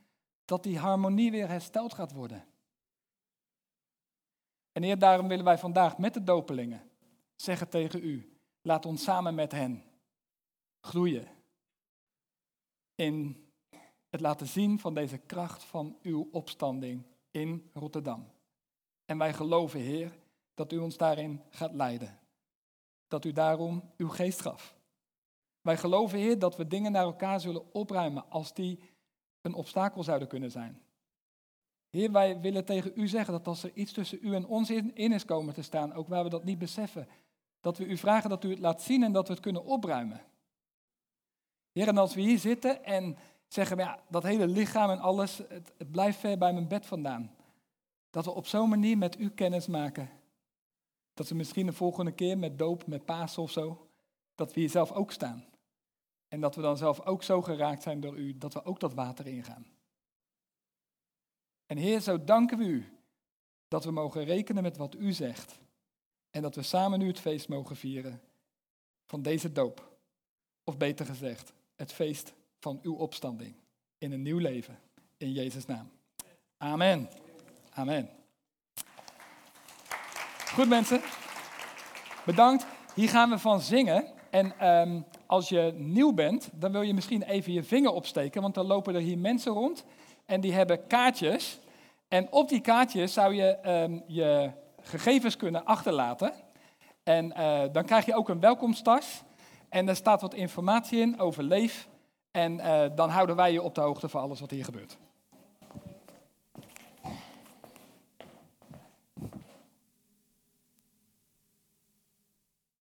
dat 0.44 0.62
die 0.62 0.78
harmonie 0.78 1.30
weer 1.30 1.48
hersteld 1.48 1.94
gaat 1.94 2.12
worden. 2.12 2.44
En 4.72 4.82
Heer, 4.82 4.98
daarom 4.98 5.28
willen 5.28 5.44
wij 5.44 5.58
vandaag 5.58 5.98
met 5.98 6.14
de 6.14 6.24
dopelingen 6.24 6.90
zeggen 7.36 7.68
tegen 7.68 8.04
u, 8.04 8.36
laat 8.62 8.86
ons 8.86 9.02
samen 9.02 9.34
met 9.34 9.52
hen 9.52 9.82
groeien 10.80 11.28
in 12.94 13.46
het 14.08 14.20
laten 14.20 14.46
zien 14.46 14.78
van 14.78 14.94
deze 14.94 15.18
kracht 15.18 15.64
van 15.64 15.98
uw 16.02 16.28
opstanding 16.32 17.06
in 17.30 17.70
Rotterdam. 17.72 18.26
En 19.04 19.18
wij 19.18 19.32
geloven, 19.32 19.80
Heer, 19.80 20.12
dat 20.62 20.72
u 20.72 20.78
ons 20.78 20.96
daarin 20.96 21.42
gaat 21.50 21.72
leiden. 21.72 22.18
Dat 23.08 23.24
u 23.24 23.32
daarom 23.32 23.90
uw 23.96 24.08
geest 24.08 24.40
gaf. 24.40 24.76
Wij 25.60 25.76
geloven, 25.76 26.18
Heer, 26.18 26.38
dat 26.38 26.56
we 26.56 26.66
dingen 26.66 26.92
naar 26.92 27.02
elkaar 27.02 27.40
zullen 27.40 27.74
opruimen 27.74 28.30
als 28.30 28.54
die 28.54 28.80
een 29.40 29.54
obstakel 29.54 30.02
zouden 30.02 30.28
kunnen 30.28 30.50
zijn. 30.50 30.82
Heer, 31.90 32.12
wij 32.12 32.40
willen 32.40 32.64
tegen 32.64 32.92
u 32.94 33.08
zeggen 33.08 33.32
dat 33.32 33.46
als 33.46 33.62
er 33.62 33.70
iets 33.74 33.92
tussen 33.92 34.18
u 34.20 34.34
en 34.34 34.46
ons 34.46 34.70
in, 34.70 34.94
is 34.94 35.24
komen 35.24 35.54
te 35.54 35.62
staan, 35.62 35.92
ook 35.92 36.08
waar 36.08 36.24
we 36.24 36.30
dat 36.30 36.44
niet 36.44 36.58
beseffen, 36.58 37.08
dat 37.60 37.78
we 37.78 37.84
u 37.84 37.96
vragen 37.96 38.30
dat 38.30 38.44
u 38.44 38.50
het 38.50 38.58
laat 38.58 38.82
zien 38.82 39.02
en 39.02 39.12
dat 39.12 39.26
we 39.26 39.32
het 39.32 39.42
kunnen 39.42 39.64
opruimen. 39.64 40.20
Heer, 41.72 41.88
en 41.88 41.98
als 41.98 42.14
we 42.14 42.20
hier 42.20 42.38
zitten 42.38 42.84
en 42.84 43.16
zeggen, 43.48 43.76
ja, 43.76 44.02
dat 44.08 44.22
hele 44.22 44.46
lichaam 44.46 44.90
en 44.90 45.00
alles, 45.00 45.38
het, 45.38 45.72
het 45.78 45.90
blijft 45.90 46.18
ver 46.18 46.38
bij 46.38 46.52
mijn 46.52 46.68
bed 46.68 46.86
vandaan. 46.86 47.34
Dat 48.10 48.24
we 48.24 48.30
op 48.30 48.46
zo'n 48.46 48.68
manier 48.68 48.98
met 48.98 49.18
u 49.18 49.30
kennis 49.30 49.66
maken. 49.66 50.21
Dat 51.14 51.28
we 51.28 51.34
misschien 51.34 51.66
de 51.66 51.72
volgende 51.72 52.12
keer 52.12 52.38
met 52.38 52.58
doop, 52.58 52.86
met 52.86 53.04
Pasen 53.04 53.42
of 53.42 53.50
zo, 53.50 53.88
dat 54.34 54.52
we 54.52 54.60
hier 54.60 54.70
zelf 54.70 54.92
ook 54.92 55.12
staan. 55.12 55.44
En 56.28 56.40
dat 56.40 56.54
we 56.54 56.62
dan 56.62 56.76
zelf 56.76 57.00
ook 57.00 57.22
zo 57.22 57.42
geraakt 57.42 57.82
zijn 57.82 58.00
door 58.00 58.16
u, 58.16 58.38
dat 58.38 58.54
we 58.54 58.64
ook 58.64 58.80
dat 58.80 58.94
water 58.94 59.26
ingaan. 59.26 59.66
En 61.66 61.76
Heer, 61.76 62.00
zo 62.00 62.24
danken 62.24 62.58
we 62.58 62.64
u 62.64 62.98
dat 63.68 63.84
we 63.84 63.90
mogen 63.90 64.24
rekenen 64.24 64.62
met 64.62 64.76
wat 64.76 64.94
u 64.94 65.12
zegt. 65.12 65.58
En 66.30 66.42
dat 66.42 66.54
we 66.54 66.62
samen 66.62 66.98
nu 66.98 67.06
het 67.06 67.20
feest 67.20 67.48
mogen 67.48 67.76
vieren 67.76 68.20
van 69.06 69.22
deze 69.22 69.52
doop. 69.52 69.96
Of 70.64 70.76
beter 70.76 71.06
gezegd, 71.06 71.52
het 71.76 71.92
feest 71.92 72.32
van 72.58 72.78
uw 72.82 72.94
opstanding 72.94 73.54
in 73.98 74.12
een 74.12 74.22
nieuw 74.22 74.38
leven. 74.38 74.78
In 75.16 75.32
Jezus' 75.32 75.66
naam. 75.66 75.90
Amen. 76.56 77.08
Amen. 77.70 78.21
Goed 80.54 80.68
mensen, 80.68 81.00
bedankt. 82.24 82.66
Hier 82.94 83.08
gaan 83.08 83.30
we 83.30 83.38
van 83.38 83.60
zingen. 83.60 84.06
En 84.30 84.58
ehm, 84.58 85.00
als 85.26 85.48
je 85.48 85.72
nieuw 85.76 86.12
bent, 86.12 86.48
dan 86.52 86.72
wil 86.72 86.82
je 86.82 86.94
misschien 86.94 87.22
even 87.22 87.52
je 87.52 87.62
vinger 87.62 87.92
opsteken, 87.92 88.42
want 88.42 88.54
dan 88.54 88.66
lopen 88.66 88.94
er 88.94 89.00
hier 89.00 89.18
mensen 89.18 89.52
rond 89.52 89.84
en 90.26 90.40
die 90.40 90.52
hebben 90.52 90.86
kaartjes. 90.86 91.58
En 92.08 92.32
op 92.32 92.48
die 92.48 92.60
kaartjes 92.60 93.12
zou 93.12 93.34
je 93.34 93.56
ehm, 93.56 93.98
je 94.06 94.50
gegevens 94.80 95.36
kunnen 95.36 95.64
achterlaten. 95.64 96.32
En 97.02 97.34
uh, 97.38 97.62
dan 97.72 97.84
krijg 97.84 98.06
je 98.06 98.14
ook 98.14 98.28
een 98.28 98.40
welkomsttas. 98.40 99.22
En 99.68 99.86
daar 99.86 99.96
staat 99.96 100.20
wat 100.20 100.34
informatie 100.34 101.00
in 101.00 101.20
over 101.20 101.42
Leef. 101.42 101.88
En 102.30 102.52
uh, 102.52 102.82
dan 102.94 103.08
houden 103.08 103.36
wij 103.36 103.52
je 103.52 103.62
op 103.62 103.74
de 103.74 103.80
hoogte 103.80 104.08
van 104.08 104.22
alles 104.22 104.40
wat 104.40 104.50
hier 104.50 104.64
gebeurt. 104.64 104.98